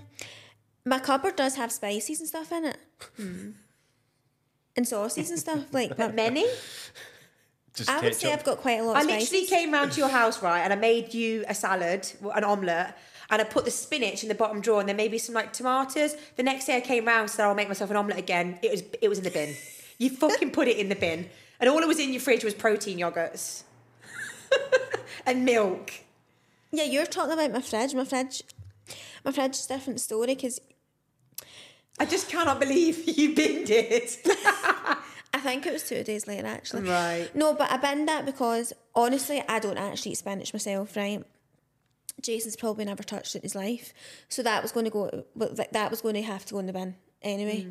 [0.84, 2.78] My cupboard does have spices and stuff in it,
[4.76, 5.64] and sauces and stuff.
[5.72, 6.46] Like, But many?
[7.76, 8.38] Just I would say ketchup.
[8.40, 8.96] I've got quite a lot.
[8.96, 12.10] I of literally came round to your house, right, and I made you a salad,
[12.34, 12.98] an omelette,
[13.30, 16.16] and I put the spinach in the bottom drawer and then maybe some like tomatoes.
[16.36, 18.58] The next day I came round, so I'll make myself an omelette again.
[18.62, 19.54] It was it was in the bin.
[19.98, 21.28] You fucking put it in the bin.
[21.60, 23.62] And all it was in your fridge was protein yogurts.
[25.26, 25.92] and milk.
[26.70, 27.94] Yeah, you're talking about my fridge.
[27.94, 28.42] My fridge,
[29.24, 30.60] my fridge is a different story because
[31.98, 34.18] I just cannot believe you binned it.
[35.46, 36.88] I think it was two days later actually.
[36.88, 37.30] Right.
[37.34, 41.24] No, but I binned that because honestly, I don't actually eat spinach myself, right?
[42.20, 43.92] Jason's probably never touched it in his life,
[44.28, 45.24] so that was going to go.
[45.72, 47.66] That was going to have to go in the bin anyway.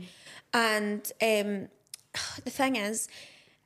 [0.53, 1.67] And um,
[2.43, 3.07] the thing is,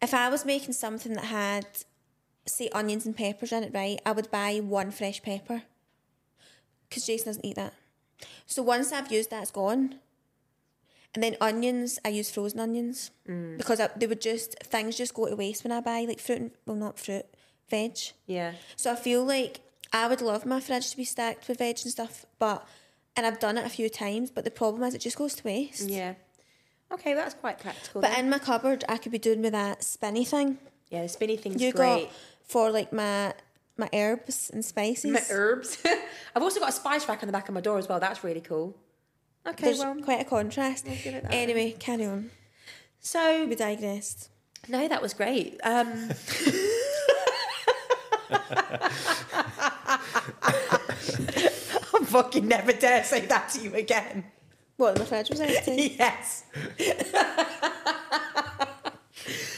[0.01, 1.67] if I was making something that had,
[2.45, 5.63] say, onions and peppers in it, right, I would buy one fresh pepper
[6.87, 7.73] because Jason doesn't eat that.
[8.45, 9.95] So once I've used that, it's gone.
[11.15, 13.57] And then onions, I use frozen onions mm.
[13.57, 16.39] because I, they would just things just go to waste when I buy like fruit.
[16.39, 17.25] And, well, not fruit,
[17.69, 17.97] veg.
[18.27, 18.53] yeah.
[18.75, 21.91] So I feel like I would love my fridge to be stacked with veg and
[21.91, 22.67] stuff, but
[23.15, 24.29] and I've done it a few times.
[24.29, 25.89] But the problem is, it just goes to waste.
[25.89, 26.13] Yeah.
[26.91, 28.01] Okay, that's quite practical.
[28.01, 28.25] But then.
[28.25, 30.57] in my cupboard, I could be doing with that spinny thing
[30.89, 32.05] yeah, the spinny thing's you great.
[32.05, 32.11] got
[32.43, 33.33] for like my
[33.77, 35.11] my herbs and spices.
[35.11, 35.81] My herbs.
[36.35, 37.99] I've also got a spice rack on the back of my door as well.
[37.99, 38.75] That's really cool.
[39.47, 40.85] Okay, There's well, quite a contrast.
[40.85, 42.29] that Anyway, carry on.
[42.99, 44.29] so We digressed.
[44.67, 45.59] no, that was great.
[45.63, 46.09] Um,
[51.91, 54.25] I fucking never dare say that to you again.
[54.77, 55.95] What the fridge was empty.
[55.99, 56.43] yes.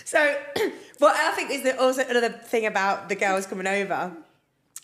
[0.04, 0.36] so,
[0.98, 4.12] what I think is the, also another thing about the girls coming over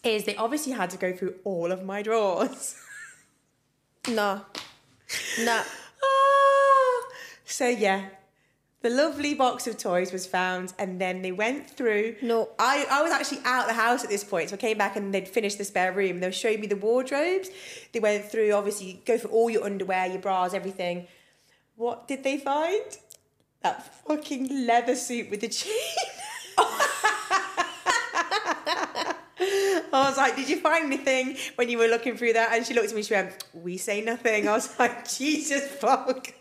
[0.03, 2.75] is they obviously had to go through all of my drawers.
[4.09, 4.41] no,
[5.39, 5.63] no.
[6.03, 7.07] Ah.
[7.45, 8.09] so yeah,
[8.81, 12.15] the lovely box of toys was found, and then they went through.
[12.21, 12.49] No.
[12.59, 14.95] I, I was actually out of the house at this point, so I came back
[14.95, 16.19] and they'd finished the spare room.
[16.19, 17.49] They were showing me the wardrobes.
[17.91, 21.07] They went through, obviously, go for all your underwear, your bras, everything.
[21.75, 22.97] What did they find?
[23.63, 25.73] That fucking leather suit with the chain.
[29.39, 32.53] I was like, did you find anything when you were looking through that?
[32.53, 34.47] And she looked at me, she went, we say nothing.
[34.47, 36.33] I was like, Jesus fuck.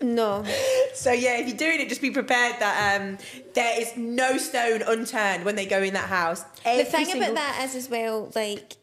[0.00, 0.44] No.
[0.94, 3.18] So yeah, if you're doing it, just be prepared that um,
[3.54, 6.42] there is no stone unturned when they go in that house.
[6.64, 8.78] The thing single- about that is as well, like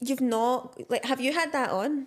[0.00, 2.06] you've not like have you had that on?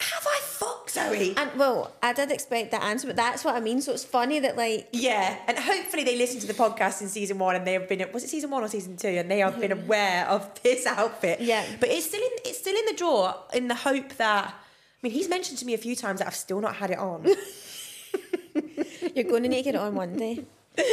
[0.00, 1.34] have I fucked Zoe?
[1.36, 3.80] And well, I did expect that answer, but that's what I mean.
[3.80, 7.38] So it's funny that like yeah, and hopefully they listened to the podcast in season
[7.38, 8.04] one, and they have been.
[8.12, 9.08] Was it season one or season two?
[9.08, 9.86] And they have been mm-hmm.
[9.86, 11.40] aware of this outfit.
[11.40, 11.64] Yeah.
[11.78, 12.30] but it's still in.
[12.44, 14.46] It's still in the drawer in the hope that.
[14.48, 16.98] I mean, he's mentioned to me a few times that I've still not had it
[16.98, 17.24] on.
[19.14, 20.44] you're going to need to get it on one day.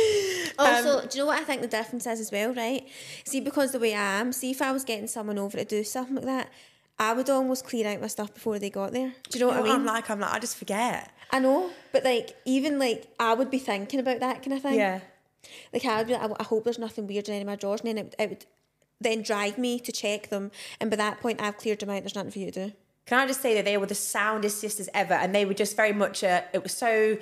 [0.59, 2.87] Also, um, do you know what I think the difference is as well, right?
[3.25, 5.83] See, because the way I am, see if I was getting someone over to do
[5.83, 6.49] something like that,
[6.99, 9.13] I would almost clear out my stuff before they got there.
[9.29, 9.71] Do you know what I mean?
[9.71, 11.11] I'm like, I'm like, I just forget.
[11.31, 14.75] I know, but like even like I would be thinking about that kind of thing.
[14.75, 15.01] Yeah.
[15.73, 17.81] Like I would be like, I hope there's nothing weird in any of my drawers,
[17.81, 18.45] and then it, would- it would
[18.99, 20.49] then drive me to check them.
[20.81, 22.01] And by that point, I've cleared them out.
[22.01, 22.73] There's nothing for you to do.
[23.05, 25.75] Can I just say that they were the soundest sisters ever, and they were just
[25.75, 26.43] very much a.
[26.51, 27.17] It was so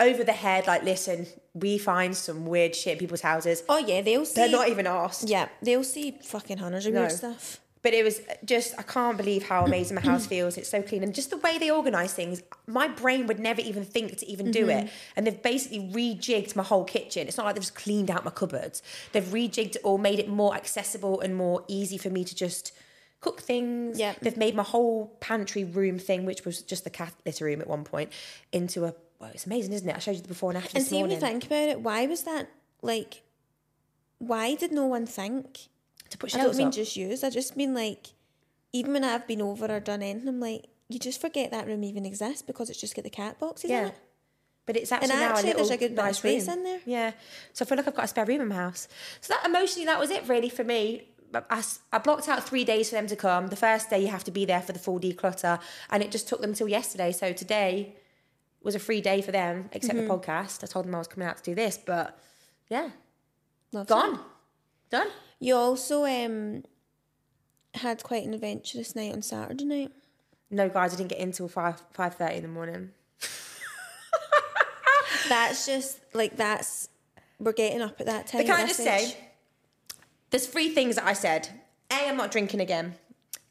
[0.00, 0.66] over the head.
[0.66, 3.62] Like, listen, we find some weird shit in people's houses.
[3.68, 4.34] Oh yeah, they'll see.
[4.40, 5.28] They're not even asked.
[5.28, 7.00] Yeah, they'll see fucking hundreds of No.
[7.00, 7.60] weird stuff.
[7.88, 10.58] But it was just, I can't believe how amazing my house feels.
[10.58, 11.02] It's so clean.
[11.02, 14.50] And just the way they organise things, my brain would never even think to even
[14.50, 14.86] do Mm-hmm.
[14.88, 14.90] it.
[15.16, 17.26] And they've basically rejigged my whole kitchen.
[17.26, 18.82] It's not like they've just cleaned out my cupboards.
[19.12, 22.72] They've rejigged it all, made it more accessible and more easy for me to just
[23.20, 23.98] cook things.
[23.98, 24.12] Yeah.
[24.20, 27.68] They've made my whole pantry room thing, which was just the cat litter room at
[27.68, 28.12] one point,
[28.52, 29.96] into a, well, it's amazing, isn't it?
[29.96, 31.16] I showed you the before and after And see when morning.
[31.16, 32.50] you think about it, why was that
[32.82, 33.22] like?
[34.18, 35.68] Why did no one think?
[36.10, 36.72] To put I don't mean up.
[36.74, 37.22] just use.
[37.24, 38.08] I just mean like,
[38.72, 41.84] even when I've been over or done anything, I'm like, you just forget that room
[41.84, 43.86] even exists because it's just got the cat boxes in Yeah.
[43.88, 43.94] it.
[44.66, 46.58] But it's actually And now actually a little there's a good nice space room.
[46.58, 46.80] in there.
[46.84, 47.12] Yeah,
[47.54, 48.86] so I feel like I've got a spare room in my house.
[49.22, 51.08] So that emotionally, that was it really for me.
[51.34, 53.48] I, I, blocked out three days for them to come.
[53.48, 56.26] The first day you have to be there for the full declutter, and it just
[56.28, 57.12] took them till yesterday.
[57.12, 57.96] So today
[58.62, 60.08] was a free day for them, except Mm-hmm.
[60.08, 60.64] the podcast.
[60.64, 62.18] I told them I was coming out to do this, but
[62.70, 62.90] yeah,
[63.72, 64.20] Love gone, that.
[64.90, 65.08] done.
[65.40, 66.64] You also um
[67.74, 69.92] had quite an adventurous night on Saturday night.
[70.50, 72.90] No, guys, I didn't get in till five five thirty in the morning.
[75.28, 76.88] That's just like that's
[77.38, 78.40] we're getting up at that time.
[78.40, 78.86] But can I just age.
[78.86, 79.16] say,
[80.30, 81.48] there's three things that I said.
[81.90, 82.94] A, I'm not drinking again.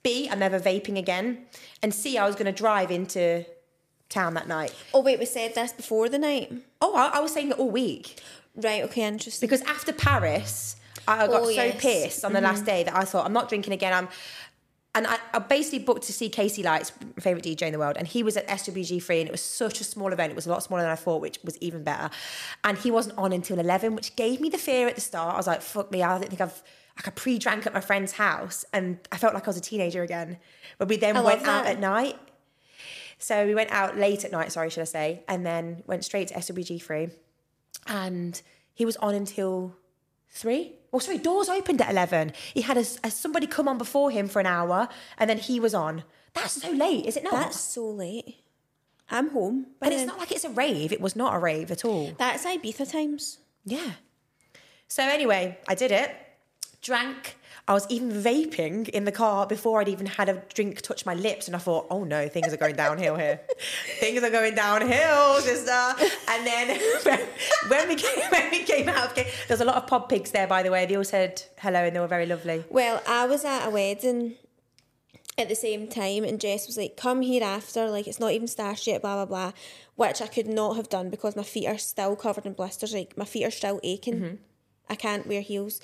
[0.04, 1.46] B, I'm never vaping again.
[1.84, 3.46] And C, I was going to drive into
[4.10, 4.74] town that night.
[4.94, 6.52] Oh wait, we said this before the night.
[6.82, 8.20] Oh, I, I was saying it all week.
[8.56, 9.48] Right, okay, interesting.
[9.48, 10.77] Because after Paris,
[11.08, 11.70] I got Oh, so yes.
[11.70, 11.80] Mm-hmm.
[11.80, 13.94] pissed on the last day that I thought, I'm not drinking again.
[13.94, 14.10] I'm,
[14.96, 17.98] and I, I basically booked to see KC Lights, my favourite DJ in the world,
[17.98, 20.32] and he was at SWG3, and it was such a small event.
[20.32, 22.10] It was a lot smaller than I thought, which was even better.
[22.64, 25.36] And he wasn't on until 11, which gave me the fear at the start.
[25.36, 26.64] I was like, fuck me, I don't think I've,
[26.98, 30.02] like I pre-drank at my friend's house, and I felt like I was a teenager
[30.02, 30.38] again.
[30.80, 32.18] But we then I went out at night.
[33.20, 36.30] So we went out late at night, sorry, should I say, and then went straight
[36.30, 37.12] to SWG3.
[37.88, 38.42] And
[38.74, 39.76] he was on until
[40.38, 40.74] three.
[40.94, 42.32] Oh, sorry, doors opened at 11.
[42.54, 45.60] He had a, a- somebody come on before him for an hour, and then he
[45.60, 46.04] was on.
[46.34, 47.34] That's so late, is it not?
[47.34, 48.38] That's so late.
[49.10, 49.68] I'm home.
[49.82, 50.92] and it's not like it's a rave.
[50.92, 52.12] It was not a rave at all.
[52.18, 53.40] That's Ibiza times.
[53.66, 53.92] Yeah.
[54.90, 56.14] So anyway, I did it.
[56.82, 57.37] Drank.
[57.70, 61.14] I was even vaping in the car before I'd even had a drink touch my
[61.14, 63.42] lips, and I thought, "Oh no, things are going downhill here.
[64.00, 65.94] things are going downhill, sister."
[66.30, 66.80] And then
[67.68, 70.48] when, we came, when we came out game, there's a lot of pod pigs there,
[70.48, 70.86] by the way.
[70.86, 72.64] They all said hello, and they were very lovely.
[72.70, 74.36] Well, I was at a wedding
[75.38, 78.48] at the same time, and Jess was like, "Come here after, like it's not even
[78.48, 79.52] stashed yet, blah blah blah,"
[79.96, 82.94] which I could not have done because my feet are still covered in blisters.
[82.94, 84.16] Like my feet are still aching.
[84.16, 84.36] Mm-hmm.
[84.90, 85.82] I can't wear heels.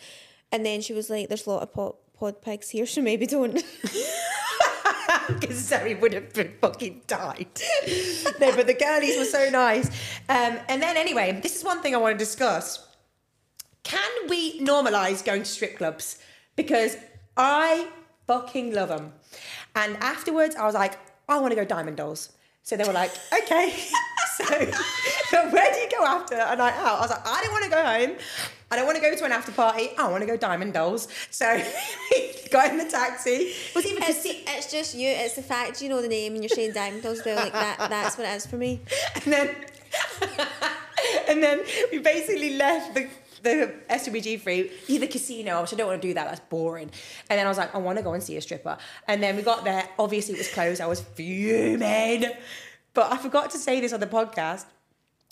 [0.54, 3.26] And then she was like, "There's a lot of pod, pod pigs here, so maybe
[3.26, 3.62] don't."
[5.28, 7.48] because Zoe would have been fucking died.
[8.40, 9.88] no, but the girlies were so nice.
[10.30, 12.88] Um, and then, anyway, this is one thing I want to discuss.
[13.84, 16.20] Can we normalise going to strip clubs?
[16.56, 16.98] Because
[17.36, 17.88] I
[18.28, 19.14] fucking love them.
[19.76, 20.98] And afterwards, I was like,
[21.28, 22.32] I want to go Diamond Dolls.
[22.62, 23.74] So they were like, okay.
[24.38, 26.98] so, where do you go after a night out?
[26.98, 28.18] I was like, I don't want to go home.
[28.74, 29.92] I don't want to go to an after party.
[30.00, 31.08] I want to go Diamond Dolls.
[31.30, 31.62] So
[32.12, 33.30] we got in the taxi.
[33.30, 35.10] It was even it's, it's just you.
[35.10, 37.22] It's the fact you know the name and you're saying Diamond Dolls.
[37.24, 37.78] Well, like that.
[37.78, 38.82] That's what it is for me.
[39.16, 39.56] and then
[41.30, 41.62] and then
[41.92, 43.08] we basically left the
[43.44, 46.90] the SWG3, the casino, which I don't want to do that, that's boring.
[47.30, 48.78] And then I was like, I want to go and see a stripper.
[49.06, 52.26] And then we got there, obviously it was closed, I was fuming.
[52.94, 54.66] But I forgot to say this on the podcast.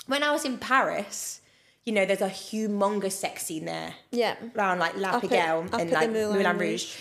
[0.08, 1.41] When I was in Paris,
[1.86, 3.96] you know, there's a humongous sex scene there.
[4.12, 4.36] Yeah.
[4.56, 6.70] Around like La Up at- and like Moulin, Moulin Rouge.
[6.84, 6.96] Rouge.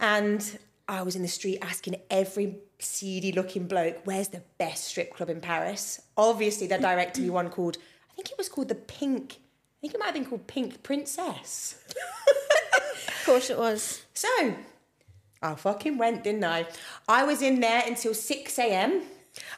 [0.00, 5.14] And I was in the street asking every seedy looking bloke, where's the best strip
[5.14, 6.00] club in Paris?
[6.16, 7.76] Obviously, they directed me one called,
[8.10, 10.82] I think it was called the Pink, I think it might have been called Pink
[10.82, 11.76] Princess.
[13.08, 14.04] Of course it was.
[14.14, 14.28] So,
[15.42, 16.66] I fucking went, didn't I?
[17.06, 19.02] I was in there until 6 a.m.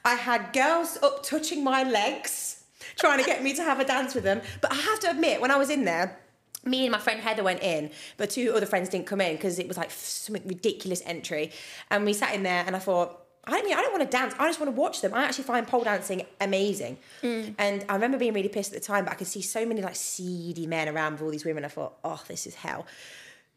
[0.05, 2.60] I had girls up touching my legs,
[3.01, 4.41] trying to get me to have a dance with them.
[4.61, 6.19] But I have to admit, when I was in there,
[6.65, 9.59] me and my friend Heather went in, but two other friends didn't come in because
[9.59, 11.53] it was like something ridiculous entry.
[11.91, 14.35] And we sat in there, and I thought, I mean, I don't want to dance.
[14.39, 15.15] I just want to watch them.
[15.15, 16.99] I actually find pole dancing amazing.
[17.23, 17.55] Mm.
[17.59, 19.81] And I remember being really pissed at the time, but I could see so many
[19.81, 21.65] like seedy men around with all these women.
[21.65, 22.87] I thought, oh, this is hell.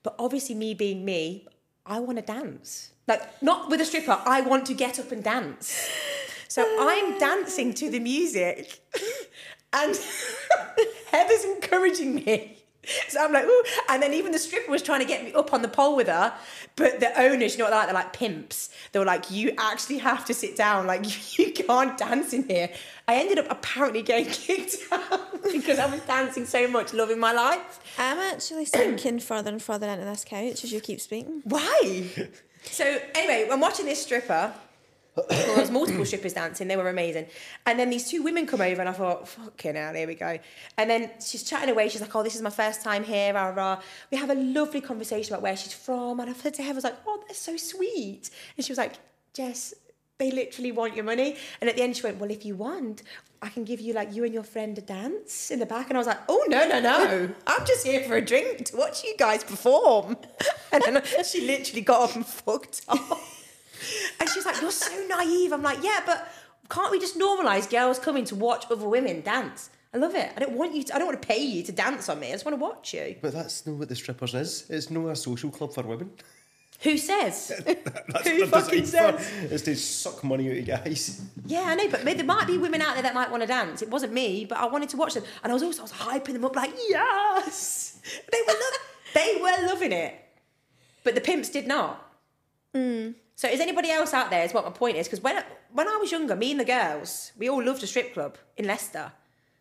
[0.02, 1.48] But obviously, me being me,
[1.86, 2.92] I want to dance.
[3.08, 5.90] Like, not with a stripper, I want to get up and dance.
[6.48, 8.80] So I'm dancing to the music,
[9.74, 10.00] and
[11.12, 12.58] Heather's encouraging me.
[13.08, 13.64] So I'm like, ooh.
[13.90, 16.08] And then even the stripper was trying to get me up on the pole with
[16.08, 16.34] her.
[16.76, 17.88] But the owners, you know what they're like?
[17.88, 18.70] They're like pimps.
[18.92, 20.86] They were like, you actually have to sit down.
[20.86, 22.70] Like, you can't dance in here.
[23.08, 27.32] I ended up apparently getting kicked out because I was dancing so much, loving my
[27.32, 27.80] life.
[27.98, 31.42] I'm actually sinking further and further into this couch as you keep speaking.
[31.46, 32.10] Why?
[32.64, 34.54] So anyway, I'm watching this stripper.
[35.16, 36.68] There was multiple strippers dancing.
[36.68, 37.28] They were amazing.
[37.66, 40.40] And then these two women come over, and I thought, "Fucking hell, here we go."
[40.78, 41.90] And then she's chatting away.
[41.90, 43.80] She's like, "Oh, this is my first time here." Rah, rah.
[44.12, 46.74] We have a lovely conversation about where she's from, and I said to her, "I
[46.74, 48.94] was like, oh, that's so sweet." And she was like,
[49.34, 49.76] "Jess."
[50.20, 51.38] They literally want your money.
[51.60, 53.02] And at the end, she went, Well, if you want,
[53.42, 55.90] I can give you like you and your friend a dance in the back.
[55.90, 57.30] And I was like, Oh, no, no, no.
[57.48, 60.18] I'm just here for a drink to watch you guys perform.
[60.72, 63.43] And then she literally got up and fucked off.
[64.20, 65.52] And she's like, You're so naive.
[65.54, 66.28] I'm like, Yeah, but
[66.70, 69.70] can't we just normalize girls coming to watch other women dance?
[69.94, 70.32] I love it.
[70.36, 72.30] I don't want you to, I don't want to pay you to dance on me.
[72.30, 73.16] I just want to watch you.
[73.22, 74.66] But that's not what the strippers is.
[74.70, 76.10] It's not a social club for women.
[76.82, 77.52] Who says?
[77.66, 79.30] That's Who fucking says?
[79.30, 79.54] for.
[79.54, 81.22] It's to suck money out of guys.
[81.46, 83.48] Yeah, I know, but maybe there might be women out there that might want to
[83.48, 83.82] dance.
[83.82, 85.92] It wasn't me, but I wanted to watch them, and I was also I was
[85.94, 90.14] hyping them up like yes, they were lo- they were loving it,
[91.06, 92.06] but the pimps did not.
[92.76, 93.12] Hmm.
[93.36, 94.44] So is anybody else out there?
[94.44, 97.32] Is what my point is because when when I was younger, me and the girls,
[97.38, 99.12] we all loved a strip club in Leicester.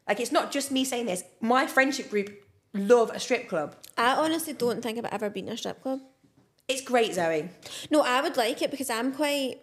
[0.08, 1.24] Like it's not just me saying this.
[1.40, 2.30] My friendship group
[2.74, 3.76] love a strip club.
[3.96, 6.00] I honestly don't think I've ever been to a strip club.
[6.68, 7.48] It's great, Zoe.
[7.90, 9.56] No, I would like it because I'm quite.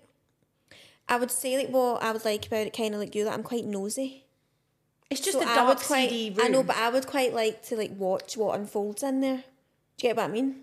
[1.08, 3.34] I would say like what I would like about it, kind of like you, that
[3.34, 4.26] I'm quite nosy.
[5.10, 6.46] It's just So a I dark, would quite, seedy room.
[6.46, 9.44] I know, but I would quite like to like watch what unfolds in there.
[9.98, 10.56] Do you get what I mean?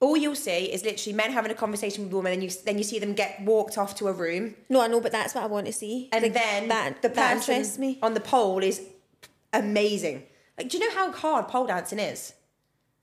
[0.00, 2.84] All you'll see is literally men having a conversation with women, and you then you
[2.84, 4.54] see them get walked off to a room.
[4.68, 6.08] No, I know, but that's what I want to see.
[6.12, 7.98] and Like, then that the that person interests me.
[8.02, 8.82] on the pole is
[9.52, 10.24] amazing.
[10.56, 12.32] Like, do you know how hard pole dancing is?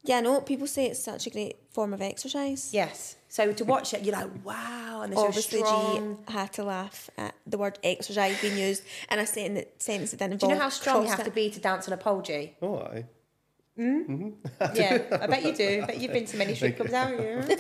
[0.04, 0.40] Yeah, I know.
[0.42, 2.72] People say it's such a great form of exercise.
[2.74, 3.16] Yes.
[3.28, 6.20] So to watch it, you're like, wow, and they're so Obviously, strong.
[6.28, 10.18] G had to laugh at the word exercise being used in a sentence, sentence that
[10.20, 12.22] didn't Do you know how strong you have to be to dance on a pole,
[12.22, 12.54] G?
[12.62, 13.06] Oh, aye.
[13.76, 14.30] Hmm?
[14.74, 15.82] Yeah, I bet you do.
[15.84, 17.42] I bet you've been to many strip clubs, haven't you?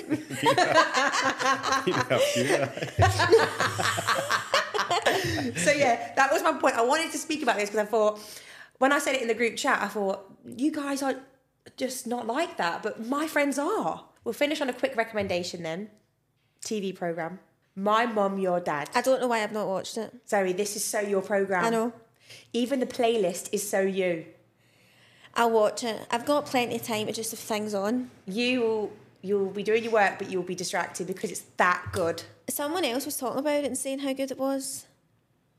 [5.57, 6.75] so yeah, that was my point.
[6.75, 8.19] I wanted to speak about this because I thought
[8.77, 11.15] when I said it in the group chat, I thought you guys are
[11.77, 14.05] just not like that, but my friends are.
[14.23, 15.89] We'll finish on a quick recommendation then.
[16.61, 17.39] TV program.
[17.75, 18.89] My mum, your dad.
[18.95, 20.13] I don't know why I've not watched it.
[20.27, 21.65] Zoe, this is so your program.
[21.65, 21.93] I know.
[22.53, 24.25] Even the playlist is so you.
[25.35, 26.05] I'll watch it.
[26.11, 28.09] I've got plenty of time to just have things on.
[28.25, 32.23] You will you'll be doing your work, but you'll be distracted because it's that good.
[32.47, 34.85] Someone else was talking about it and saying how good it was.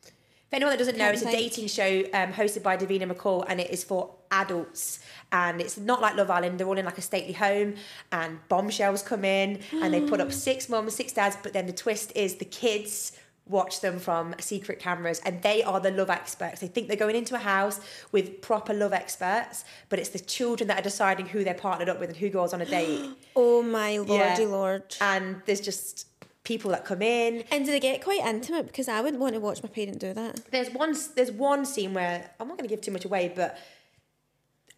[0.04, 3.60] If anyone that doesn't know, it's a dating show um, hosted by Davina McCall, and
[3.60, 5.00] it is for adults.
[5.32, 7.74] And it's not like Love Island; they're all in like a stately home,
[8.12, 11.36] and bombshells come in, and they put up six mums, six dads.
[11.42, 13.18] But then the twist is the kids
[13.48, 16.60] watch them from secret cameras, and they are the love experts.
[16.60, 17.80] They think they're going into a house
[18.12, 22.00] with proper love experts, but it's the children that are deciding who they're partnered up
[22.00, 23.08] with and who goes on a date.
[23.38, 24.48] Oh my lordy Yeah.
[24.48, 24.96] lord.
[25.00, 26.06] And there's just
[26.42, 27.44] people that come in.
[27.50, 28.66] And do they get quite intimate?
[28.66, 30.40] Because I wouldn't want to watch my parent do that.
[30.50, 33.58] there's one there's one scene where I'm not going to give too much away, but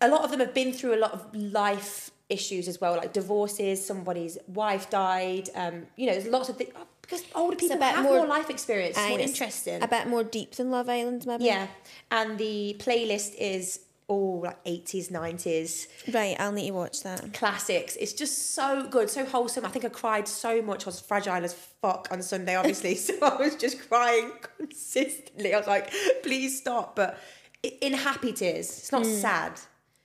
[0.00, 3.12] a lot of them have been through a lot of life issues as well, like
[3.12, 3.84] divorces.
[3.84, 5.50] Somebody's wife died.
[5.54, 6.72] Um, you know, there's lots of things
[7.08, 8.98] because older people a bit have more- more, life experience.
[8.98, 9.82] It's more interesting.
[9.82, 11.44] A bit more deep than Love Island, maybe.
[11.44, 11.68] yeah,
[12.10, 17.34] and the playlist is all like 80s, 90s Right, I'll need to watch that.
[17.34, 17.94] classics.
[17.96, 19.66] It's just so good, so wholesome.
[19.66, 20.86] I think I cried so much.
[20.86, 22.94] I was fragile as fuck on Sunday, obviously.
[23.06, 25.54] so I was just crying consistently.
[25.54, 25.92] I was like,
[26.22, 26.96] please stop.
[26.96, 27.18] But
[27.62, 28.66] in happy tears.
[28.78, 29.12] It's not hmm.
[29.12, 29.60] sad.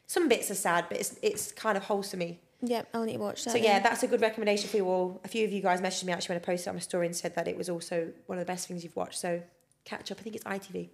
[0.08, 2.38] Some bits are sad, but it's it's kind of wholesomey.
[2.66, 3.52] Yep, I'll need to watch that.
[3.52, 3.84] So yeah, then.
[3.84, 5.20] that's a good recommendation for you all.
[5.26, 7.06] A few of you guys messaged me actually when I posted it on my story
[7.06, 9.20] and said that it was also one of the best things you've watched.
[9.20, 9.44] So
[9.84, 10.20] catch up.
[10.20, 10.90] I think it's ITV.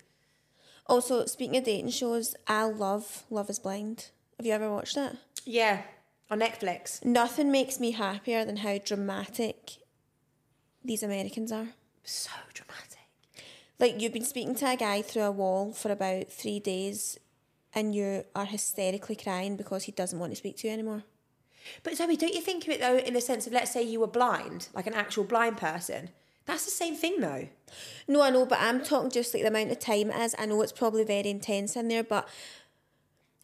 [0.88, 4.10] Also, speaking of dating shows, I love Love is Blind.
[4.38, 5.16] Have you ever watched it?
[5.46, 5.84] Yeah,
[6.32, 7.06] on Netflix.
[7.06, 9.74] Nothing makes me happier than how dramatic
[10.84, 11.68] these Americans are.
[12.04, 12.98] So dramatic.
[13.80, 17.20] Like you've been speaking to a guy through a wall for about three days
[17.76, 21.04] and you are hysterically crying because he doesn't want to speak to you anymore.
[21.84, 24.00] But Zoe, don't you think of it though in the sense of let's say you
[24.00, 26.10] were blind, like an actual blind person?
[26.46, 27.48] That's the same thing though.
[28.08, 30.36] No, I know, but I'm talking just like the amount of time it is.
[30.40, 32.28] I know it's probably very intense in there, but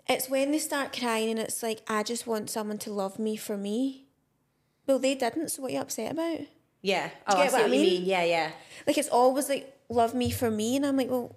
[0.08, 3.36] it's when they start crying and it's like, I just want someone to love me
[3.36, 4.06] for me.
[4.88, 6.42] Well, they didn't, so what are you upset about?
[6.82, 7.08] Yeah.
[7.08, 7.94] Do Oh, I see what what I you mean?
[8.02, 8.06] mean.
[8.06, 8.52] Yeah, yeah.
[8.86, 10.76] Like it's always like, love me for me.
[10.76, 11.36] And I'm like, well,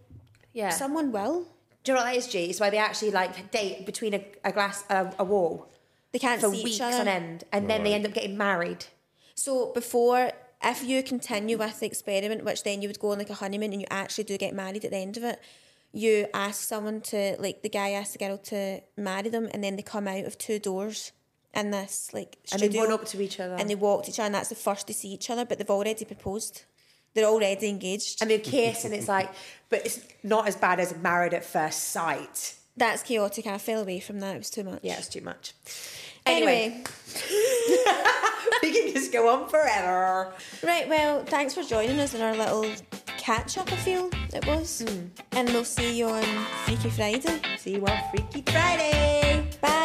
[0.52, 0.68] Yeah.
[0.70, 1.46] someone will.
[1.84, 2.44] Do you know what that is, G?
[2.46, 5.70] It's where they actually like date between a, a glass a, a wall
[6.12, 7.00] They can't for see weeks each other.
[7.00, 8.86] on end, and then they end up getting married.
[9.34, 10.32] So before,
[10.64, 13.72] if you continue with the experiment, which then you would go on like a honeymoon
[13.72, 15.38] and you actually do get married at the end of it,
[15.92, 19.76] you ask someone to like the guy asks the girl to marry them, and then
[19.76, 21.12] they come out of two doors
[21.54, 23.54] in this like And studio, they run up to each other.
[23.54, 25.44] and they walk to each other, and that's the first they see each other.
[25.44, 26.64] But they've already proposed.
[27.14, 28.20] They're already engaged.
[28.20, 29.30] and they kiss, and it's like,
[29.70, 32.54] but it's not as bad as married at first sight.
[32.78, 33.46] That's chaotic.
[33.46, 34.34] I fell away from that.
[34.34, 34.80] It was too much.
[34.82, 35.52] Yeah, it's too much.
[36.26, 36.82] Anyway,
[38.62, 40.32] we can just go on forever.
[40.62, 40.88] right.
[40.88, 42.70] Well, thanks for joining us in our little
[43.18, 43.72] catch up.
[43.72, 45.06] I feel it was, Hmm.
[45.32, 46.22] and we'll see you on
[46.64, 47.40] Freaky Friday.
[47.58, 49.46] See you on Freaky Friday.
[49.60, 49.84] Bye.